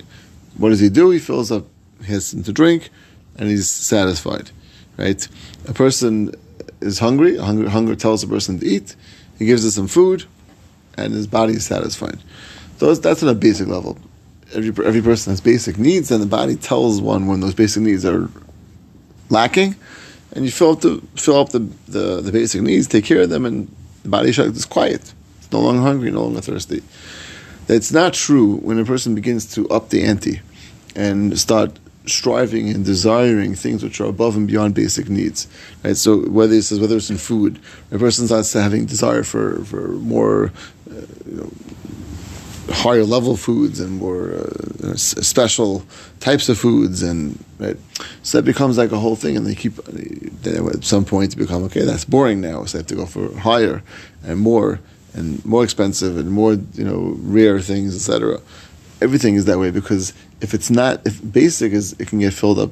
what 0.57 0.71
does 0.71 0.81
he 0.81 0.89
do? 0.89 1.11
He 1.11 1.19
fills 1.19 1.51
up, 1.51 1.65
he 2.05 2.13
has 2.13 2.27
something 2.27 2.45
to 2.45 2.53
drink, 2.53 2.91
and 3.37 3.49
he's 3.49 3.69
satisfied, 3.69 4.51
right? 4.97 5.27
A 5.69 5.73
person 5.73 6.35
is 6.81 6.99
hungry. 6.99 7.37
Hunger, 7.37 7.69
hunger 7.69 7.95
tells 7.95 8.23
a 8.23 8.29
person 8.29 8.59
to 8.61 8.67
eat. 8.67 8.97
He 9.39 9.47
gives 9.47 9.67
us 9.67 9.75
some 9.75 9.89
food, 9.89 10.25
and 10.97 11.13
his 11.13 11.27
body 11.27 11.55
is 11.55 11.67
satisfied. 11.67 12.19
So 12.79 12.95
that's 12.95 13.23
on 13.23 13.29
a 13.29 13.35
basic 13.35 13.69
level. 13.69 13.99
Every, 14.53 14.85
every 14.85 15.03
person 15.03 15.33
has 15.33 15.41
basic 15.41 15.79
needs, 15.79 16.11
and 16.11 16.23
the 16.23 16.27
body 16.27 16.57
tells 16.57 17.01
one 17.01 17.27
when 17.27 17.41
those 17.41 17.55
basic 17.55 17.83
needs 17.83 18.05
are 18.05 18.31
lacking, 19.29 19.75
and 20.33 20.45
you 20.45 20.51
fill 20.51 20.73
up 20.73 20.81
the 20.81 21.03
fill 21.17 21.39
up 21.41 21.51
the, 21.51 21.61
the, 21.89 22.21
the 22.21 22.33
basic 22.33 22.63
needs, 22.63 22.87
take 22.87 23.05
care 23.05 23.23
of 23.23 23.31
them, 23.31 23.45
and 23.45 23.75
the 24.03 24.09
body 24.09 24.31
is 24.31 24.65
quiet. 24.67 25.13
It's 25.39 25.53
no 25.53 25.61
longer 25.61 25.83
hungry, 25.83 26.11
no 26.11 26.23
longer 26.23 26.41
thirsty. 26.41 26.83
That's 27.67 27.93
not 27.93 28.15
true 28.15 28.57
when 28.57 28.79
a 28.79 28.85
person 28.85 29.15
begins 29.15 29.53
to 29.55 29.69
up 29.69 29.89
the 29.91 30.05
ante 30.05 30.41
and 30.95 31.39
start 31.39 31.79
striving 32.07 32.69
and 32.69 32.85
desiring 32.85 33.55
things 33.55 33.83
which 33.83 34.01
are 34.01 34.07
above 34.07 34.37
and 34.37 34.47
beyond 34.47 34.75
basic 34.75 35.09
needs. 35.09 35.49
Right. 35.85 35.97
So 35.97 36.21
whether 36.29 36.55
it's 36.55 36.73
whether 36.73 36.97
it's 36.97 37.11
in 37.11 37.19
food, 37.19 37.59
a 37.91 37.99
person 37.99 38.27
starts 38.27 38.53
having 38.53 38.87
desire 38.87 39.23
for 39.23 39.65
for 39.65 39.89
more, 39.89 40.53
uh, 40.91 41.01
you 41.27 41.37
know, 41.37 41.51
higher 42.73 43.05
level 43.05 43.37
foods 43.37 43.81
and 43.81 43.99
more 43.99 44.35
uh, 44.85 44.95
special 44.97 45.85
types 46.21 46.49
of 46.49 46.59
foods, 46.59 47.03
and 47.03 47.43
right. 47.59 47.77
So 48.23 48.39
that 48.39 48.45
becomes 48.45 48.79
like 48.79 48.93
a 48.93 48.99
whole 48.99 49.17
thing, 49.17 49.37
and 49.37 49.47
they 49.47 49.55
keep. 49.55 49.77
They, 49.85 50.57
at 50.57 50.85
some 50.85 51.05
point, 51.05 51.37
become 51.37 51.65
okay. 51.65 51.83
That's 51.83 52.05
boring 52.05 52.41
now, 52.41 52.65
so 52.65 52.79
they 52.79 52.83
have 52.83 52.87
to 52.89 52.95
go 52.95 53.07
for 53.07 53.37
higher 53.39 53.83
and 54.23 54.39
more 54.41 54.81
and 55.15 55.45
more 55.45 55.65
expensive 55.65 56.17
and 56.17 56.31
more 56.31 56.55
you 56.75 56.85
know 56.85 57.17
rare 57.21 57.61
things, 57.61 57.95
etc. 57.95 58.41
Everything 59.01 59.35
is 59.35 59.45
that 59.45 59.59
way 59.59 59.71
because 59.71 60.13
if 60.41 60.55
it's 60.55 60.71
not 60.71 61.07
if 61.07 61.21
basic 61.33 61.73
is 61.73 61.95
it 61.99 62.09
can 62.09 62.19
get 62.21 62.33
filled 62.33 62.59
up 62.59 62.71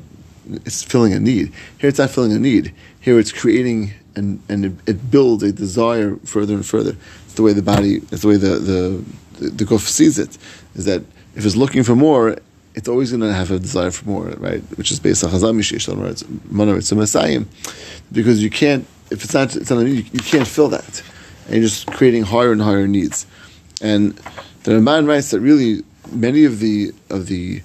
it's 0.65 0.83
filling 0.83 1.13
a 1.13 1.21
need. 1.21 1.53
Here 1.79 1.89
it's 1.89 1.99
not 1.99 2.11
filling 2.11 2.33
a 2.33 2.39
need. 2.39 2.75
Here 3.01 3.19
it's 3.19 3.33
creating 3.33 3.93
and 4.17 4.43
and 4.49 4.65
it, 4.67 4.73
it 4.87 5.11
builds 5.11 5.43
a 5.43 5.53
desire 5.53 6.17
further 6.25 6.55
and 6.55 6.65
further. 6.65 6.97
It's 7.25 7.35
the 7.35 7.43
way 7.43 7.53
the 7.53 7.63
body 7.63 7.97
it's 8.11 8.23
the 8.23 8.29
way 8.29 8.37
the 8.37 8.57
the 8.57 9.05
the, 9.39 9.49
the 9.51 9.65
goof 9.65 9.83
sees 9.83 10.19
it 10.19 10.39
is 10.75 10.85
that 10.85 11.03
if 11.35 11.45
it's 11.45 11.57
looking 11.57 11.83
for 11.83 11.97
more 11.97 12.37
it's 12.75 12.89
always 12.89 13.11
going 13.11 13.21
to 13.21 13.33
have 13.33 13.51
a 13.53 13.59
desire 13.59 13.91
for 13.91 14.09
more 14.09 14.27
right? 14.39 14.63
Which 14.77 14.91
is 14.91 15.01
based 15.01 15.25
on 15.25 15.31
mishish 15.31 15.89
it's 16.77 16.93
a 16.93 16.95
messiah 16.95 17.43
because 18.13 18.43
you 18.43 18.51
can't 18.51 18.87
if 19.11 19.25
it's 19.25 19.35
not 19.35 19.55
it's 19.57 19.71
not 19.71 19.81
a 19.81 19.85
need, 19.85 19.97
you, 19.97 20.11
you 20.13 20.21
can't 20.21 20.47
fill 20.47 20.69
that. 20.69 21.03
And 21.47 21.57
you're 21.57 21.65
just 21.65 21.87
creating 21.87 22.23
higher 22.23 22.53
and 22.53 22.61
higher 22.61 22.87
needs. 22.87 23.27
And 23.81 24.15
the 24.63 24.73
Ramban 24.73 25.07
writes 25.07 25.31
that 25.31 25.41
really 25.41 25.85
many 26.15 26.45
of 26.45 26.61
the 26.61 26.93
of 27.11 27.27
the 27.27 27.63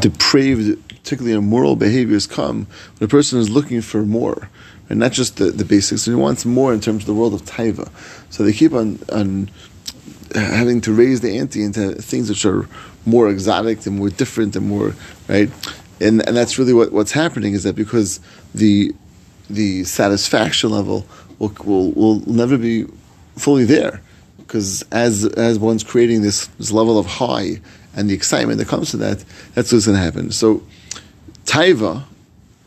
depraved, 0.00 0.88
particularly 0.88 1.36
immoral 1.36 1.76
behaviors, 1.76 2.26
come 2.26 2.66
when 2.98 3.06
a 3.06 3.08
person 3.08 3.38
is 3.38 3.50
looking 3.50 3.80
for 3.80 4.02
more, 4.02 4.48
and 4.88 4.98
not 4.98 5.12
just 5.12 5.36
the, 5.36 5.46
the 5.46 5.64
basics. 5.64 6.06
And 6.06 6.16
he 6.16 6.22
wants 6.22 6.44
more 6.44 6.72
in 6.72 6.80
terms 6.80 7.02
of 7.02 7.06
the 7.06 7.14
world 7.14 7.34
of 7.34 7.42
taiva. 7.42 7.90
So 8.30 8.42
they 8.42 8.52
keep 8.52 8.72
on 8.72 8.98
on 9.10 9.50
having 10.34 10.80
to 10.82 10.92
raise 10.92 11.20
the 11.20 11.38
ante 11.38 11.62
into 11.62 11.94
things 11.94 12.28
which 12.28 12.44
are 12.46 12.66
more 13.04 13.28
exotic 13.28 13.84
and 13.86 13.98
more 13.98 14.10
different 14.10 14.56
and 14.56 14.68
more 14.68 14.94
right. 15.28 15.50
And 16.00 16.26
and 16.26 16.36
that's 16.36 16.58
really 16.58 16.72
what, 16.72 16.92
what's 16.92 17.12
happening 17.12 17.54
is 17.54 17.62
that 17.64 17.76
because 17.76 18.20
the 18.54 18.94
the 19.50 19.84
satisfaction 19.84 20.70
level 20.70 21.06
will, 21.38 21.52
will, 21.64 21.92
will 21.92 22.20
never 22.20 22.56
be 22.56 22.86
fully 23.36 23.64
there 23.64 24.00
because 24.46 24.82
as 24.92 25.24
as 25.24 25.58
one's 25.58 25.84
creating 25.84 26.22
this, 26.22 26.46
this 26.58 26.70
level 26.70 26.98
of 26.98 27.06
high 27.06 27.60
and 27.94 28.08
the 28.08 28.14
excitement 28.14 28.58
that 28.58 28.68
comes 28.68 28.90
to 28.90 28.96
that, 28.98 29.24
that's 29.54 29.72
what's 29.72 29.86
going 29.86 29.96
to 29.96 30.02
happen. 30.02 30.30
So, 30.30 30.62
taiva 31.44 32.04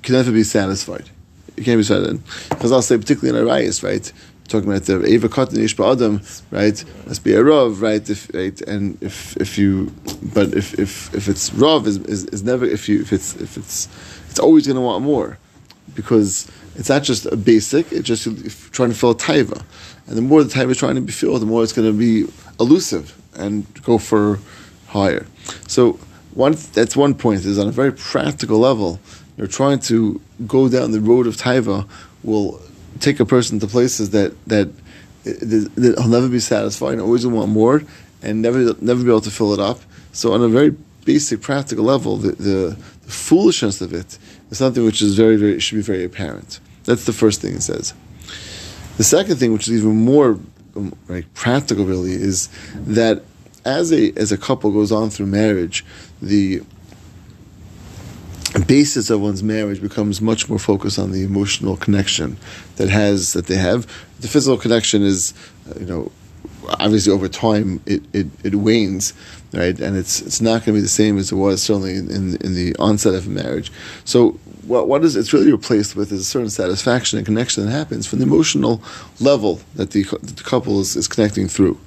can 0.03 0.13
never 0.13 0.31
be 0.31 0.43
satisfied. 0.43 1.09
You 1.57 1.63
can't 1.63 1.79
be 1.79 1.83
satisfied. 1.83 2.21
Because 2.49 2.71
I'll 2.71 2.81
say, 2.81 2.97
particularly 2.97 3.39
in 3.39 3.47
Arayos, 3.47 3.83
right? 3.83 4.11
talking 4.47 4.69
about 4.69 4.83
the 4.83 5.05
Eva 5.05 5.29
Katan 5.29 5.57
Ishba 5.57 5.93
Adam, 5.93 6.21
right? 6.51 6.83
Must 7.07 7.23
be 7.23 7.33
a 7.33 7.43
Rav, 7.43 7.81
right? 7.81 8.07
If 8.09 8.29
right, 8.33 8.59
and 8.61 9.01
if 9.01 9.35
if 9.37 9.57
you, 9.57 9.91
but 10.33 10.53
if 10.53 10.77
if 10.79 11.13
if 11.13 11.27
it's 11.27 11.53
Rav 11.53 11.87
is, 11.87 11.97
is, 11.97 12.25
is 12.25 12.43
never 12.43 12.65
if 12.65 12.87
you 12.87 13.01
if 13.01 13.11
it's 13.11 13.35
if 13.35 13.57
it's 13.57 13.87
it's 14.29 14.39
always 14.39 14.67
going 14.67 14.75
to 14.75 14.81
want 14.81 15.03
more, 15.03 15.37
because 15.95 16.49
it's 16.75 16.89
not 16.89 17.03
just 17.03 17.25
a 17.25 17.35
basic. 17.35 17.91
It's 17.91 18.07
just 18.07 18.23
trying 18.71 18.89
to 18.89 18.95
fill 18.95 19.11
a 19.11 19.15
taiva. 19.15 19.63
And 20.07 20.17
the 20.17 20.21
more 20.21 20.43
the 20.43 20.49
time 20.49 20.69
is 20.69 20.77
trying 20.77 20.95
to 20.95 21.01
be 21.01 21.11
filled, 21.11 21.41
the 21.41 21.45
more 21.45 21.63
it's 21.63 21.73
going 21.73 21.91
to 21.91 21.97
be 21.97 22.31
elusive 22.59 23.19
and 23.35 23.65
go 23.83 23.97
for 23.97 24.39
higher. 24.87 25.25
So 25.67 25.99
one 26.33 26.55
that's 26.73 26.95
one 26.95 27.13
point 27.15 27.45
is 27.45 27.57
on 27.57 27.67
a 27.67 27.71
very 27.71 27.91
practical 27.91 28.59
level. 28.59 28.99
You're 29.37 29.47
trying 29.47 29.79
to 29.79 30.21
go 30.47 30.69
down 30.69 30.91
the 30.91 31.01
road 31.01 31.27
of 31.27 31.35
taiva 31.35 31.87
will 32.23 32.61
take 32.99 33.19
a 33.19 33.25
person 33.25 33.59
to 33.59 33.67
places 33.67 34.11
that 34.11 34.33
that, 34.47 34.69
that 35.23 35.95
will 35.97 36.07
never 36.07 36.29
be 36.29 36.39
satisfied 36.39 36.93
and 36.93 37.01
always 37.01 37.25
want 37.25 37.51
more 37.51 37.83
and 38.21 38.41
never 38.41 38.73
never 38.81 39.03
be 39.03 39.09
able 39.09 39.21
to 39.21 39.31
fill 39.31 39.53
it 39.53 39.59
up. 39.59 39.79
So 40.13 40.33
on 40.33 40.41
a 40.41 40.47
very 40.47 40.75
basic 41.03 41.41
practical 41.41 41.85
level, 41.85 42.17
the, 42.17 42.31
the, 42.31 42.77
the 43.05 43.11
foolishness 43.11 43.81
of 43.81 43.93
it 43.93 44.17
is 44.49 44.57
something 44.57 44.83
which 44.85 45.01
is 45.01 45.15
very 45.15 45.35
very 45.35 45.59
should 45.59 45.75
be 45.75 45.81
very 45.81 46.03
apparent. 46.03 46.59
That's 46.83 47.05
the 47.05 47.13
first 47.13 47.41
thing 47.41 47.55
it 47.55 47.63
says. 47.63 47.93
The 48.97 49.03
second 49.03 49.37
thing, 49.37 49.53
which 49.53 49.67
is 49.67 49.79
even 49.79 50.05
more 50.05 50.39
um, 50.75 50.93
like 51.07 51.33
practical, 51.33 51.85
really, 51.85 52.13
is 52.13 52.49
that 52.73 53.23
as 53.65 53.91
a 53.91 54.11
as 54.13 54.31
a 54.31 54.37
couple 54.37 54.71
goes 54.71 54.91
on 54.91 55.09
through 55.09 55.25
marriage, 55.27 55.85
the 56.21 56.61
basis 58.67 59.09
of 59.09 59.21
one's 59.21 59.43
marriage 59.43 59.81
becomes 59.81 60.21
much 60.21 60.47
more 60.47 60.59
focused 60.59 60.97
on 60.97 61.11
the 61.11 61.23
emotional 61.23 61.75
connection 61.75 62.37
that 62.77 62.89
has 62.89 63.33
that 63.33 63.47
they 63.47 63.57
have. 63.57 63.85
The 64.21 64.27
physical 64.27 64.57
connection 64.57 65.03
is, 65.03 65.33
uh, 65.69 65.79
you 65.79 65.85
know, 65.85 66.11
obviously 66.79 67.11
over 67.11 67.27
time 67.27 67.81
it, 67.85 68.01
it, 68.13 68.27
it 68.43 68.55
wanes, 68.55 69.13
right? 69.53 69.77
And 69.79 69.97
it's 69.97 70.21
it's 70.21 70.41
not 70.41 70.63
going 70.63 70.67
to 70.67 70.73
be 70.73 70.81
the 70.81 70.87
same 70.87 71.17
as 71.17 71.31
it 71.31 71.35
was 71.35 71.61
certainly 71.61 71.95
in, 71.95 72.09
in, 72.09 72.35
in 72.37 72.55
the 72.55 72.75
onset 72.77 73.13
of 73.13 73.27
marriage. 73.27 73.71
So 74.05 74.39
what, 74.67 74.87
what 74.87 75.03
is 75.03 75.15
it's 75.15 75.33
really 75.33 75.51
replaced 75.51 75.95
with 75.95 76.11
is 76.11 76.21
a 76.21 76.25
certain 76.25 76.49
satisfaction 76.49 77.17
and 77.17 77.25
connection 77.25 77.65
that 77.65 77.71
happens 77.71 78.07
from 78.07 78.19
the 78.19 78.25
emotional 78.25 78.81
level 79.19 79.59
that 79.75 79.91
the, 79.91 80.03
that 80.03 80.37
the 80.37 80.43
couple 80.43 80.79
is, 80.79 80.95
is 80.95 81.07
connecting 81.07 81.47
through. 81.47 81.79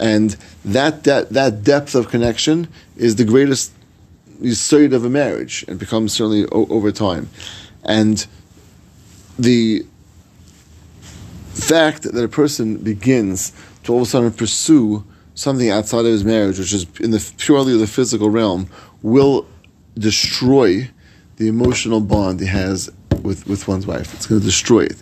And 0.00 0.36
that, 0.64 1.04
that, 1.04 1.30
that 1.30 1.64
depth 1.64 1.94
of 1.94 2.08
connection 2.08 2.68
is 2.96 3.16
the 3.16 3.24
greatest 3.24 3.72
side 4.52 4.92
of 4.92 5.04
a 5.04 5.10
marriage 5.10 5.64
and 5.68 5.78
becomes 5.78 6.12
certainly 6.12 6.44
o- 6.52 6.66
over 6.70 6.92
time. 6.92 7.28
And 7.84 8.26
the 9.38 9.84
fact 11.54 12.02
that 12.02 12.22
a 12.22 12.28
person 12.28 12.76
begins 12.76 13.52
to 13.84 13.92
all 13.92 14.02
of 14.02 14.06
a 14.06 14.10
sudden 14.10 14.32
pursue 14.32 15.04
something 15.34 15.70
outside 15.70 16.00
of 16.00 16.06
his 16.06 16.24
marriage, 16.24 16.58
which 16.58 16.72
is 16.72 16.86
in 17.00 17.10
the 17.10 17.32
purely 17.38 17.76
the 17.76 17.86
physical 17.86 18.30
realm, 18.30 18.68
will 19.02 19.46
destroy 19.96 20.88
the 21.38 21.46
emotional 21.46 22.00
bond 22.00 22.40
he 22.40 22.46
has 22.46 22.90
with, 23.22 23.46
with 23.46 23.66
one's 23.68 23.86
wife. 23.86 24.12
It's 24.14 24.26
going 24.26 24.40
to 24.40 24.46
destroy 24.46 24.80
it. 24.80 24.96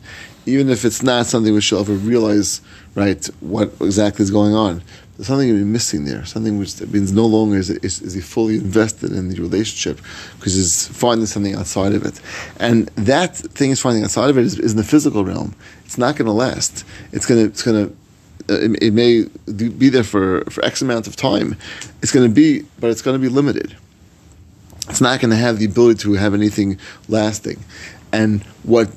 Even 0.45 0.69
if 0.69 0.85
it's 0.85 1.03
not 1.03 1.27
something 1.27 1.53
which 1.55 1.65
she'll 1.65 1.81
ever 1.81 1.95
realize, 1.95 2.61
right, 2.95 3.25
what 3.41 3.73
exactly 3.81 4.23
is 4.23 4.31
going 4.31 4.55
on. 4.55 4.83
There's 5.17 5.29
something 5.29 5.49
be 5.49 5.65
missing 5.65 6.05
there. 6.05 6.27
Something 6.27 6.59
which 6.59 6.79
means 6.83 7.11
no 7.11 7.25
longer 7.25 7.57
is, 7.57 7.71
is, 7.71 8.03
is 8.03 8.13
he 8.13 8.21
fully 8.21 8.57
invested 8.57 9.13
in 9.13 9.31
the 9.31 9.41
relationship 9.41 9.99
because 10.39 10.55
he's 10.55 10.89
finding 10.89 11.27
something 11.27 11.55
outside 11.55 11.95
of 11.95 12.05
it. 12.05 12.21
And 12.61 12.89
that 12.97 13.35
thing 13.35 13.71
is 13.71 13.81
finding 13.81 14.05
outside 14.05 14.29
of 14.29 14.37
it 14.37 14.45
is, 14.45 14.59
is 14.59 14.73
in 14.73 14.77
the 14.77 14.85
physical 14.85 15.25
realm. 15.25 15.55
It's 15.87 15.97
not 15.97 16.17
going 16.17 16.27
to 16.27 16.33
last. 16.33 16.85
It's 17.13 17.25
going 17.25 17.43
to, 17.43 17.49
it's 17.49 17.63
going 17.63 17.89
to, 17.89 18.55
uh, 18.55 18.59
it, 18.61 18.83
it, 18.83 18.93
may 18.93 19.25
be 19.51 19.89
there 19.89 20.05
for, 20.05 20.45
for 20.51 20.63
X 20.65 20.83
amount 20.83 21.07
of 21.07 21.17
time. 21.17 21.57
It's 22.03 22.13
going 22.13 22.29
to 22.29 22.33
be, 22.33 22.67
but 22.79 22.91
it's 22.91 23.03
going 23.03 23.19
to 23.19 23.21
be 23.21 23.31
limited 23.31 23.75
it's 24.89 25.01
not 25.01 25.21
going 25.21 25.31
to 25.31 25.37
have 25.37 25.59
the 25.59 25.67
ability 25.67 26.01
to 26.03 26.15
have 26.15 26.35
anything 26.35 26.79
lasting. 27.09 27.59
and 28.13 28.43
what 28.63 28.89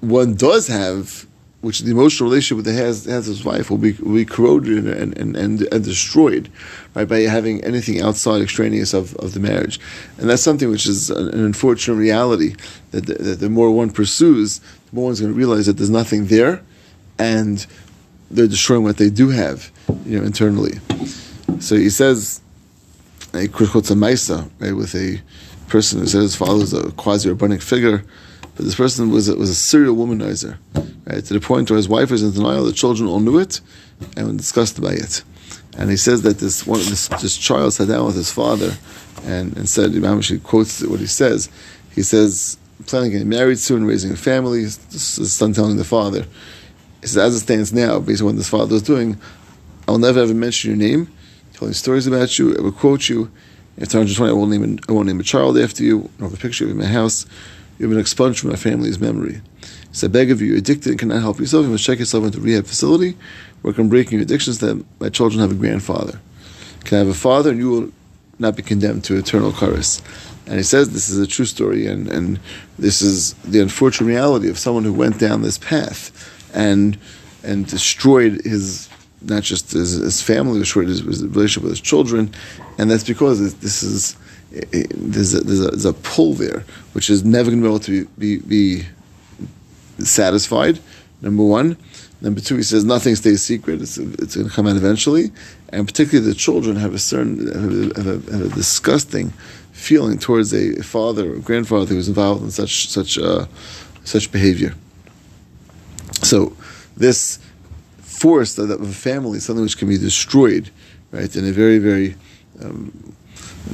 one 0.00 0.34
does 0.34 0.66
have, 0.68 1.26
which 1.62 1.80
the 1.80 1.90
emotional 1.90 2.28
relationship 2.28 2.64
that 2.64 2.72
has 2.74 3.04
has 3.06 3.26
his 3.26 3.44
wife, 3.44 3.70
will 3.70 3.78
be 3.78 3.92
will 3.92 4.14
be 4.14 4.24
corroded 4.24 4.86
and 4.86 5.16
and, 5.16 5.36
and, 5.36 5.62
and 5.72 5.84
destroyed, 5.84 6.50
right, 6.94 7.08
by 7.08 7.20
having 7.20 7.64
anything 7.64 8.00
outside 8.00 8.42
extraneous 8.42 8.94
of, 8.94 9.14
of 9.16 9.32
the 9.34 9.40
marriage, 9.40 9.80
and 10.18 10.28
that's 10.28 10.42
something 10.42 10.70
which 10.70 10.86
is 10.86 11.10
an, 11.10 11.28
an 11.28 11.44
unfortunate 11.44 11.96
reality 11.96 12.54
that 12.90 13.06
the, 13.06 13.14
that 13.14 13.40
the 13.40 13.50
more 13.50 13.70
one 13.70 13.90
pursues, 13.90 14.58
the 14.58 14.96
more 14.96 15.06
one's 15.06 15.20
going 15.20 15.32
to 15.32 15.38
realize 15.38 15.66
that 15.66 15.76
there's 15.76 15.90
nothing 15.90 16.26
there, 16.26 16.62
and 17.18 17.66
they're 18.30 18.46
destroying 18.46 18.82
what 18.82 18.96
they 18.96 19.10
do 19.10 19.30
have, 19.30 19.70
you 20.04 20.18
know, 20.18 20.24
internally. 20.24 20.78
So 21.60 21.76
he 21.76 21.90
says, 21.90 22.40
a 23.44 23.48
maisa, 23.48 24.50
right, 24.58 24.72
with 24.72 24.94
a 24.94 25.20
person 25.68 26.00
who 26.00 26.06
says 26.06 26.22
his 26.22 26.36
father 26.36 26.60
was 26.60 26.72
a 26.72 26.90
quasi 26.92 27.28
rabbinic 27.28 27.62
figure, 27.62 28.04
but 28.54 28.64
this 28.64 28.74
person 28.74 29.10
was 29.10 29.28
a, 29.28 29.36
was 29.36 29.50
a 29.50 29.54
serial 29.54 29.96
womanizer, 29.96 30.56
right, 31.06 31.24
to 31.24 31.34
the 31.34 31.40
point 31.40 31.70
where 31.70 31.76
his 31.76 31.88
wife 31.88 32.10
was 32.10 32.22
in 32.22 32.32
denial, 32.32 32.64
the 32.64 32.72
children 32.72 33.08
all 33.08 33.20
knew 33.20 33.38
it, 33.38 33.60
and 34.16 34.26
were 34.26 34.32
disgusted 34.36 34.82
by 34.82 34.92
it. 34.92 35.22
And 35.78 35.90
he 35.90 35.96
says 35.96 36.22
that 36.22 36.38
this 36.38 36.66
one, 36.66 36.78
this, 36.78 37.08
this 37.08 37.36
child 37.36 37.74
sat 37.74 37.88
down 37.88 38.06
with 38.06 38.16
his 38.16 38.32
father, 38.32 38.72
and, 39.24 39.56
and 39.56 39.68
said, 39.68 39.94
Imam 39.94 40.18
actually 40.18 40.40
quotes 40.40 40.82
what 40.82 41.00
he 41.00 41.06
says. 41.06 41.50
He 41.94 42.02
says, 42.02 42.58
planning 42.86 43.10
getting 43.12 43.28
married 43.28 43.58
soon, 43.58 43.84
raising 43.84 44.12
a 44.12 44.16
family. 44.16 44.62
This 44.62 45.18
is 45.18 45.32
son 45.32 45.52
telling 45.52 45.76
the 45.76 45.84
father. 45.84 46.26
He 47.00 47.06
says, 47.06 47.16
as 47.16 47.34
it 47.34 47.40
stands 47.40 47.72
now, 47.72 47.98
based 47.98 48.20
on 48.20 48.26
what 48.26 48.36
this 48.36 48.48
father 48.48 48.74
was 48.74 48.82
doing, 48.82 49.18
I'll 49.88 49.98
never 49.98 50.20
ever 50.20 50.34
mention 50.34 50.70
your 50.70 50.88
name, 50.88 51.12
telling 51.56 51.72
stories 51.72 52.06
about 52.06 52.38
you, 52.38 52.54
I 52.54 52.60
will 52.60 52.72
quote 52.72 53.08
you. 53.08 53.30
After 53.80 53.98
120, 53.98 54.30
I 54.30 54.34
won't 54.34 54.50
name, 54.50 54.78
I 54.88 54.92
won't 54.92 55.06
name 55.06 55.20
a 55.20 55.22
child 55.22 55.58
after 55.58 55.82
you, 55.82 56.10
nor 56.18 56.28
a 56.28 56.36
picture 56.36 56.64
of 56.64 56.70
you 56.70 56.76
in 56.76 56.80
my 56.80 56.86
house. 56.86 57.24
You've 57.78 57.90
been 57.90 57.98
expunged 57.98 58.40
from 58.40 58.50
my 58.50 58.56
family's 58.56 58.98
memory. 58.98 59.40
So 59.92 60.06
I 60.06 60.10
beg 60.10 60.30
of 60.30 60.42
you, 60.42 60.48
you're 60.48 60.58
addicted 60.58 60.90
and 60.90 60.98
cannot 60.98 61.22
help 61.22 61.38
yourself. 61.38 61.64
You 61.64 61.72
must 61.72 61.84
check 61.84 61.98
yourself 61.98 62.24
into 62.24 62.38
a 62.38 62.40
rehab 62.42 62.66
facility, 62.66 63.16
work 63.62 63.78
on 63.78 63.88
breaking 63.88 64.18
your 64.18 64.22
addictions 64.22 64.58
that 64.58 64.84
my 65.00 65.08
children 65.08 65.40
have 65.40 65.50
a 65.50 65.54
grandfather. 65.54 66.20
Can 66.84 66.96
I 66.96 66.98
have 66.98 67.08
a 67.08 67.14
father 67.14 67.50
and 67.50 67.58
you 67.58 67.70
will 67.70 67.92
not 68.38 68.54
be 68.54 68.62
condemned 68.62 69.04
to 69.04 69.16
eternal 69.16 69.52
curse? 69.52 70.02
And 70.46 70.56
he 70.56 70.62
says 70.62 70.92
this 70.92 71.08
is 71.08 71.18
a 71.18 71.26
true 71.26 71.46
story, 71.46 71.86
and, 71.86 72.08
and 72.08 72.38
this 72.78 73.00
is 73.00 73.32
the 73.44 73.60
unfortunate 73.60 74.06
reality 74.06 74.48
of 74.48 74.58
someone 74.58 74.84
who 74.84 74.92
went 74.92 75.18
down 75.18 75.42
this 75.42 75.58
path 75.58 76.12
and 76.54 76.98
and 77.42 77.66
destroyed 77.66 78.40
his 78.44 78.88
not 79.28 79.42
just 79.42 79.72
his, 79.72 79.92
his 79.92 80.22
family, 80.22 80.58
destroyed 80.58 80.88
his, 80.88 81.00
his, 81.00 81.24
relationship 81.24 81.62
with 81.62 81.72
his 81.72 81.80
children, 81.80 82.32
and 82.78 82.90
that's 82.90 83.04
because 83.04 83.54
this 83.58 83.82
is 83.82 84.16
there's 84.50 85.34
a, 85.34 85.40
there's 85.40 85.60
a, 85.60 85.68
there's 85.68 85.84
a 85.84 85.92
pull 85.92 86.34
there 86.34 86.64
which 86.92 87.10
is 87.10 87.24
never 87.24 87.50
going 87.50 87.62
to 87.62 87.68
be 87.68 87.68
able 87.68 87.78
to 87.80 88.06
be, 88.18 88.38
be, 88.38 88.82
be 89.98 90.04
satisfied. 90.04 90.78
Number 91.20 91.44
one. 91.44 91.76
Number 92.22 92.40
two, 92.40 92.56
he 92.56 92.62
says 92.62 92.82
nothing 92.82 93.14
stays 93.14 93.42
secret. 93.42 93.82
It's, 93.82 93.98
it's 93.98 94.36
going 94.36 94.48
to 94.48 94.54
come 94.54 94.66
out 94.66 94.76
eventually, 94.76 95.32
and 95.68 95.86
particularly 95.86 96.26
the 96.26 96.34
children 96.34 96.76
have 96.76 96.94
a 96.94 96.98
certain 96.98 97.46
have 97.46 97.98
a, 97.98 98.02
have 98.02 98.28
a, 98.28 98.38
have 98.38 98.54
disgusting 98.54 99.34
feeling 99.72 100.18
towards 100.18 100.54
a 100.54 100.82
father 100.82 101.34
or 101.34 101.36
grandfather 101.36 101.86
who 101.86 101.96
was 101.96 102.08
involved 102.08 102.42
in 102.42 102.50
such 102.50 102.88
such 102.88 103.18
uh, 103.18 103.44
such 104.04 104.32
behavior. 104.32 104.74
So, 106.22 106.56
this 106.96 107.38
force 108.16 108.58
of 108.58 108.70
a 108.70 108.92
family 108.92 109.38
something 109.40 109.62
which 109.62 109.78
can 109.78 109.88
be 109.88 109.98
destroyed, 109.98 110.70
right, 111.12 111.34
in 111.36 111.44
a 111.46 111.52
very 111.52 111.78
very 111.78 112.14
um, 112.62 113.14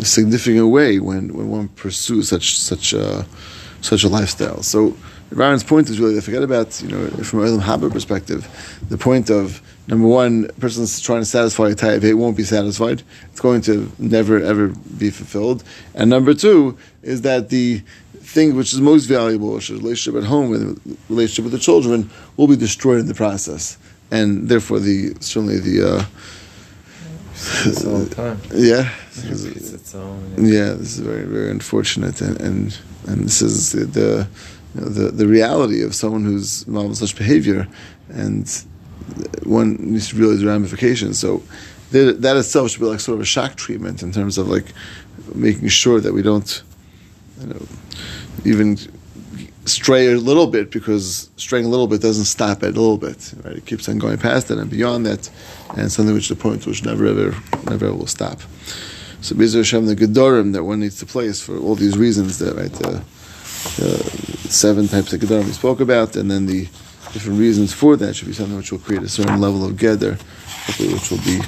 significant 0.01 0.69
way 0.69 0.99
when, 0.99 1.33
when 1.35 1.49
one 1.49 1.69
pursues 1.69 2.29
such 2.29 2.59
such 2.59 2.93
a, 2.93 3.27
such 3.81 4.05
a 4.05 4.09
lifestyle. 4.09 4.63
So. 4.63 4.97
Aaron's 5.41 5.65
point 5.65 5.89
is 5.89 5.99
really 5.99 6.17
to 6.17 6.21
forget 6.21 6.43
about, 6.43 6.79
you 6.83 6.89
know, 6.89 7.09
from 7.25 7.41
a 7.41 7.47
Haba 7.59 7.91
perspective, 7.91 8.47
the 8.91 8.99
point 8.99 9.31
of 9.31 9.63
number 9.89 10.07
one, 10.07 10.51
a 10.51 10.61
person's 10.61 11.01
trying 11.01 11.23
to 11.23 11.25
satisfy 11.25 11.71
a 11.71 11.75
type, 11.75 12.05
it 12.05 12.15
won't 12.15 12.37
be 12.37 12.45
satisfied. 12.45 13.03
It's 13.31 13.41
going 13.41 13.63
to 13.63 13.91
never 13.99 14.39
ever 14.43 14.69
be 14.99 15.09
fulfilled. 15.09 15.65
And 15.95 16.11
number 16.11 16.35
two 16.35 16.77
is 17.03 17.23
that 17.23 17.49
the 17.49 17.83
thing 18.21 18.57
which 18.57 18.73
is 18.73 18.81
most 18.81 19.07
valuable, 19.07 19.55
which 19.55 19.71
is 19.71 19.81
relationship 19.81 20.23
at 20.23 20.29
home 20.29 20.53
and 20.55 20.99
relationship 21.09 21.45
with 21.45 21.53
the 21.53 21.59
children, 21.59 22.11
will 22.37 22.47
be 22.47 22.57
destroyed 22.57 23.01
in 23.01 23.07
the 23.07 23.15
process. 23.15 23.79
And 24.13 24.49
therefore, 24.49 24.79
the 24.79 25.15
certainly 25.21 25.59
the 25.59 25.77
uh, 25.91 26.05
it's 27.65 27.85
all 27.85 28.07
time. 28.07 28.39
Yeah. 28.55 28.91
Its 29.15 29.95
own, 29.95 30.35
yeah, 30.37 30.71
this 30.81 30.91
is 30.97 31.01
very 31.01 31.25
very 31.25 31.51
unfortunate, 31.51 32.21
and 32.21 32.41
and, 32.41 32.79
and 33.09 33.25
this 33.25 33.41
is 33.43 33.73
the, 33.73 33.85
the 33.85 34.29
you 34.75 34.81
know, 34.81 34.89
the, 34.89 35.11
the 35.11 35.27
reality 35.27 35.83
of 35.83 35.95
someone 35.95 36.25
who's 36.25 36.63
involved 36.67 36.91
in 36.91 36.95
such 36.95 37.17
behavior, 37.17 37.67
and 38.11 38.65
one 39.45 39.77
needs 39.93 40.09
to 40.11 40.17
realize 40.17 40.41
the 40.41 40.47
ramifications. 40.47 41.19
So 41.19 41.43
that, 41.91 42.23
that 42.23 42.37
itself 42.37 42.71
should 42.71 42.81
be 42.81 42.87
like 42.87 43.01
sort 43.01 43.17
of 43.17 43.23
a 43.23 43.27
shock 43.27 43.57
treatment 43.57 44.03
in 44.03 44.13
terms 44.13 44.39
of 44.39 44.49
like 44.49 44.67
making 45.35 45.69
sure 45.69 46.01
that 46.01 46.13
we 46.13 46.23
don't, 46.23 46.63
you 47.41 47.47
know, 47.49 47.67
even 48.45 48.79
stray 49.65 50.13
a 50.13 50.17
little 50.17 50.47
bit 50.47 50.71
because 50.71 51.31
straying 51.37 51.65
a 51.65 51.69
little 51.69 51.87
bit 51.87 52.01
doesn't 52.01 52.25
stop 52.25 52.63
at 52.63 52.71
a 52.71 52.81
little 52.81 52.99
bit. 52.99 53.33
Right? 53.45 53.57
It 53.57 53.67
keeps 53.67 53.89
on 53.89 53.99
going 53.99 54.19
past 54.19 54.51
it 54.51 54.59
and 54.59 54.71
beyond 54.71 55.07
that, 55.07 55.31
and 55.77 55.91
something 55.91 56.15
which 56.15 56.29
the 56.29 56.37
point 56.37 56.67
which 56.67 56.85
never 56.85 57.07
ever 57.07 57.31
never 57.71 57.87
ever 57.87 57.95
will 57.95 58.07
stop. 58.07 58.41
So 59.21 59.35
Bezer 59.35 59.59
Hashem 59.59 59.87
the 59.87 59.95
Gedorim 59.95 60.53
that 60.53 60.65
one 60.65 60.81
needs 60.81 60.99
to 60.99 61.07
place 61.07 61.41
for 61.41 61.57
all 61.57 61.75
these 61.75 61.97
reasons 61.97 62.39
that 62.39 62.57
right. 62.57 62.73
The, 62.73 63.03
the 63.77 64.49
seven 64.49 64.89
types 64.89 65.13
of 65.13 65.21
Gedarim 65.21 65.45
we 65.45 65.53
spoke 65.53 65.81
about, 65.81 66.17
and 66.17 66.31
then 66.31 66.47
the 66.47 66.65
different 67.13 67.39
reasons 67.39 67.73
for 67.73 67.97
that 67.97 68.17
should 68.17 68.29
be 68.29 68.35
something 68.35 68.57
which 68.57 68.73
will 68.73 68.79
create 68.81 69.03
a 69.03 69.09
certain 69.09 69.41
level 69.41 69.65
of 69.65 69.73
Geder, 69.73 70.21
hopefully 70.67 70.95
which 70.95 71.11
will 71.11 71.19
be 71.19 71.41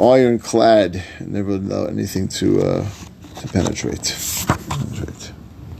ironclad 0.00 1.02
and 1.18 1.32
never 1.32 1.52
allow 1.52 1.84
anything 1.84 2.26
to, 2.28 2.60
uh, 2.60 2.88
to 3.40 3.48
penetrate. 3.48 4.16